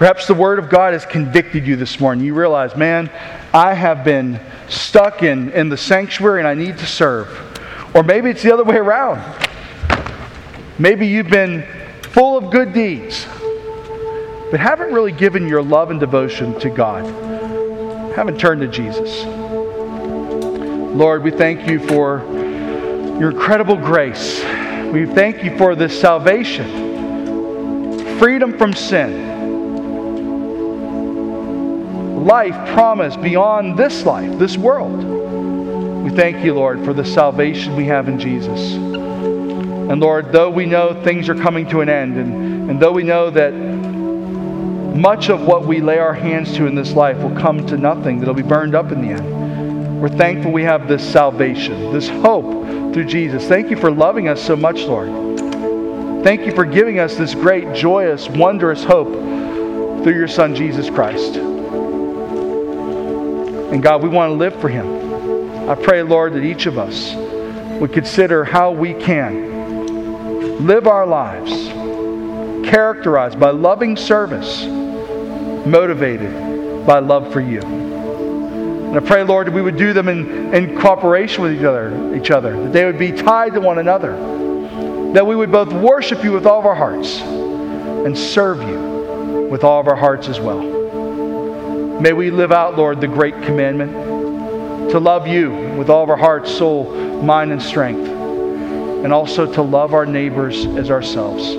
Perhaps 0.00 0.26
the 0.26 0.32
Word 0.32 0.58
of 0.58 0.70
God 0.70 0.94
has 0.94 1.04
convicted 1.04 1.66
you 1.66 1.76
this 1.76 2.00
morning. 2.00 2.24
You 2.24 2.32
realize, 2.32 2.74
man, 2.74 3.10
I 3.52 3.74
have 3.74 4.02
been 4.02 4.40
stuck 4.66 5.22
in, 5.22 5.50
in 5.50 5.68
the 5.68 5.76
sanctuary 5.76 6.40
and 6.40 6.48
I 6.48 6.54
need 6.54 6.78
to 6.78 6.86
serve. 6.86 7.28
Or 7.94 8.02
maybe 8.02 8.30
it's 8.30 8.42
the 8.42 8.50
other 8.50 8.64
way 8.64 8.76
around. 8.76 9.20
Maybe 10.78 11.06
you've 11.06 11.28
been 11.28 11.66
full 12.00 12.38
of 12.38 12.50
good 12.50 12.72
deeds, 12.72 13.26
but 14.50 14.58
haven't 14.58 14.90
really 14.94 15.12
given 15.12 15.46
your 15.46 15.62
love 15.62 15.90
and 15.90 16.00
devotion 16.00 16.58
to 16.60 16.70
God. 16.70 17.04
Haven't 18.14 18.40
turned 18.40 18.62
to 18.62 18.68
Jesus. 18.68 19.26
Lord, 20.96 21.22
we 21.22 21.30
thank 21.30 21.68
you 21.68 21.78
for 21.78 22.24
your 23.20 23.32
incredible 23.32 23.76
grace. 23.76 24.42
We 24.94 25.04
thank 25.04 25.44
you 25.44 25.58
for 25.58 25.74
this 25.74 26.00
salvation, 26.00 26.68
freedom 28.18 28.56
from 28.56 28.72
sin, 28.72 29.29
life 32.24 32.54
promised 32.74 33.20
beyond 33.20 33.78
this 33.78 34.04
life, 34.04 34.38
this 34.38 34.56
world. 34.56 35.04
We 36.04 36.10
thank 36.10 36.44
you, 36.44 36.54
Lord, 36.54 36.84
for 36.84 36.92
the 36.92 37.04
salvation 37.04 37.76
we 37.76 37.86
have 37.86 38.08
in 38.08 38.18
Jesus. 38.18 38.74
And 38.74 40.00
Lord, 40.00 40.32
though 40.32 40.50
we 40.50 40.66
know 40.66 41.02
things 41.02 41.28
are 41.28 41.34
coming 41.34 41.68
to 41.70 41.80
an 41.80 41.88
end, 41.88 42.16
and, 42.16 42.70
and 42.70 42.80
though 42.80 42.92
we 42.92 43.02
know 43.02 43.30
that 43.30 43.52
much 44.96 45.30
of 45.30 45.42
what 45.46 45.66
we 45.66 45.80
lay 45.80 45.98
our 45.98 46.14
hands 46.14 46.54
to 46.56 46.66
in 46.66 46.74
this 46.74 46.92
life 46.92 47.16
will 47.18 47.36
come 47.36 47.66
to 47.66 47.76
nothing, 47.76 48.18
that'll 48.18 48.34
be 48.34 48.42
burned 48.42 48.74
up 48.74 48.92
in 48.92 49.00
the 49.00 49.08
end. 49.08 50.00
We're 50.00 50.08
thankful 50.08 50.52
we 50.52 50.62
have 50.62 50.88
this 50.88 51.06
salvation, 51.06 51.92
this 51.92 52.08
hope 52.08 52.94
through 52.94 53.06
Jesus. 53.06 53.46
Thank 53.46 53.70
you 53.70 53.76
for 53.76 53.90
loving 53.90 54.28
us 54.28 54.42
so 54.42 54.56
much, 54.56 54.82
Lord. 54.82 55.08
Thank 56.24 56.46
you 56.46 56.54
for 56.54 56.64
giving 56.64 56.98
us 56.98 57.16
this 57.16 57.34
great, 57.34 57.74
joyous, 57.74 58.28
wondrous 58.28 58.84
hope 58.84 59.12
through 60.02 60.14
your 60.14 60.28
Son, 60.28 60.54
Jesus 60.54 60.88
Christ. 60.88 61.49
And 63.72 63.82
God, 63.82 64.02
we 64.02 64.08
want 64.08 64.30
to 64.30 64.34
live 64.34 64.60
for 64.60 64.68
Him. 64.68 65.68
I 65.68 65.76
pray, 65.76 66.02
Lord, 66.02 66.34
that 66.34 66.42
each 66.42 66.66
of 66.66 66.78
us 66.78 67.14
would 67.80 67.92
consider 67.92 68.44
how 68.44 68.72
we 68.72 68.94
can 68.94 70.66
live 70.66 70.86
our 70.88 71.06
lives 71.06 71.52
characterized 72.68 73.38
by 73.38 73.50
loving 73.50 73.96
service, 73.96 74.64
motivated 75.66 76.84
by 76.84 76.98
love 76.98 77.32
for 77.32 77.40
you. 77.40 77.60
And 77.60 78.96
I 78.96 79.00
pray, 79.00 79.22
Lord, 79.22 79.46
that 79.46 79.54
we 79.54 79.62
would 79.62 79.76
do 79.76 79.92
them 79.92 80.08
in, 80.08 80.52
in 80.52 80.76
cooperation 80.76 81.44
with 81.44 81.54
each 81.54 81.62
other, 81.62 82.16
each 82.16 82.32
other, 82.32 82.60
that 82.64 82.72
they 82.72 82.84
would 82.84 82.98
be 82.98 83.12
tied 83.12 83.54
to 83.54 83.60
one 83.60 83.78
another, 83.78 84.16
that 85.12 85.24
we 85.24 85.36
would 85.36 85.52
both 85.52 85.72
worship 85.72 86.24
you 86.24 86.32
with 86.32 86.46
all 86.46 86.58
of 86.58 86.66
our 86.66 86.74
hearts 86.74 87.20
and 87.20 88.18
serve 88.18 88.60
you 88.62 89.48
with 89.48 89.62
all 89.62 89.80
of 89.80 89.86
our 89.86 89.96
hearts 89.96 90.28
as 90.28 90.40
well. 90.40 90.79
May 92.00 92.14
we 92.14 92.30
live 92.30 92.50
out, 92.50 92.78
Lord, 92.78 92.98
the 93.02 93.08
great 93.08 93.34
commandment 93.42 93.92
to 94.90 94.98
love 94.98 95.28
you 95.28 95.50
with 95.76 95.90
all 95.90 96.02
of 96.02 96.08
our 96.08 96.16
hearts, 96.16 96.50
soul, 96.50 96.94
mind, 97.22 97.52
and 97.52 97.60
strength, 97.62 98.08
and 98.08 99.12
also 99.12 99.52
to 99.52 99.60
love 99.60 99.92
our 99.92 100.06
neighbors 100.06 100.64
as 100.64 100.90
ourselves. 100.90 101.54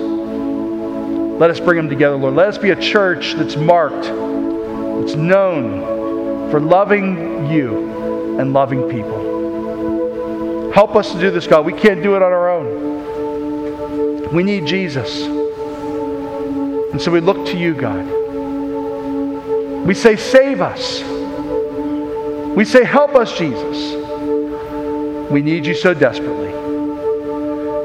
Let 1.38 1.48
us 1.48 1.60
bring 1.60 1.76
them 1.76 1.88
together, 1.88 2.16
Lord. 2.16 2.34
Let 2.34 2.48
us 2.48 2.58
be 2.58 2.70
a 2.70 2.76
church 2.80 3.34
that's 3.34 3.54
marked, 3.54 4.02
that's 4.02 5.14
known 5.14 6.50
for 6.50 6.58
loving 6.58 7.48
you 7.48 8.38
and 8.40 8.52
loving 8.52 8.88
people. 8.90 10.72
Help 10.72 10.96
us 10.96 11.12
to 11.12 11.20
do 11.20 11.30
this, 11.30 11.46
God. 11.46 11.64
We 11.64 11.72
can't 11.72 12.02
do 12.02 12.16
it 12.16 12.22
on 12.22 12.32
our 12.32 12.50
own. 12.50 14.34
We 14.34 14.42
need 14.42 14.66
Jesus. 14.66 15.22
And 15.22 17.00
so 17.00 17.12
we 17.12 17.20
look 17.20 17.46
to 17.46 17.56
you, 17.56 17.74
God. 17.74 18.21
We 19.84 19.94
say, 19.94 20.16
Save 20.16 20.60
us. 20.60 21.02
We 22.56 22.64
say, 22.64 22.84
Help 22.84 23.14
us, 23.14 23.36
Jesus. 23.36 24.00
We 25.30 25.42
need 25.42 25.66
you 25.66 25.74
so 25.74 25.94
desperately. 25.94 26.52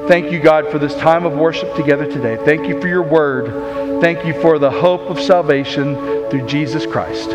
Thank 0.08 0.32
you, 0.32 0.40
God, 0.40 0.72
for 0.72 0.80
this 0.80 0.96
time 0.96 1.26
of 1.26 1.34
worship 1.34 1.76
together 1.76 2.06
today. 2.06 2.38
Thank 2.46 2.68
you 2.68 2.80
for 2.80 2.88
your 2.88 3.04
word. 3.04 4.02
Thank 4.02 4.26
you 4.26 4.40
for 4.42 4.58
the 4.60 4.72
hope 4.72 5.02
of 5.10 5.20
salvation 5.20 5.96
through 6.30 6.48
Jesus 6.48 6.86
Christ. 6.86 7.30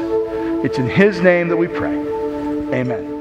It's 0.64 0.78
in 0.78 0.88
His 0.88 1.20
name 1.20 1.48
that 1.48 1.56
we 1.56 1.68
pray. 1.68 1.96
Amen. 2.72 3.11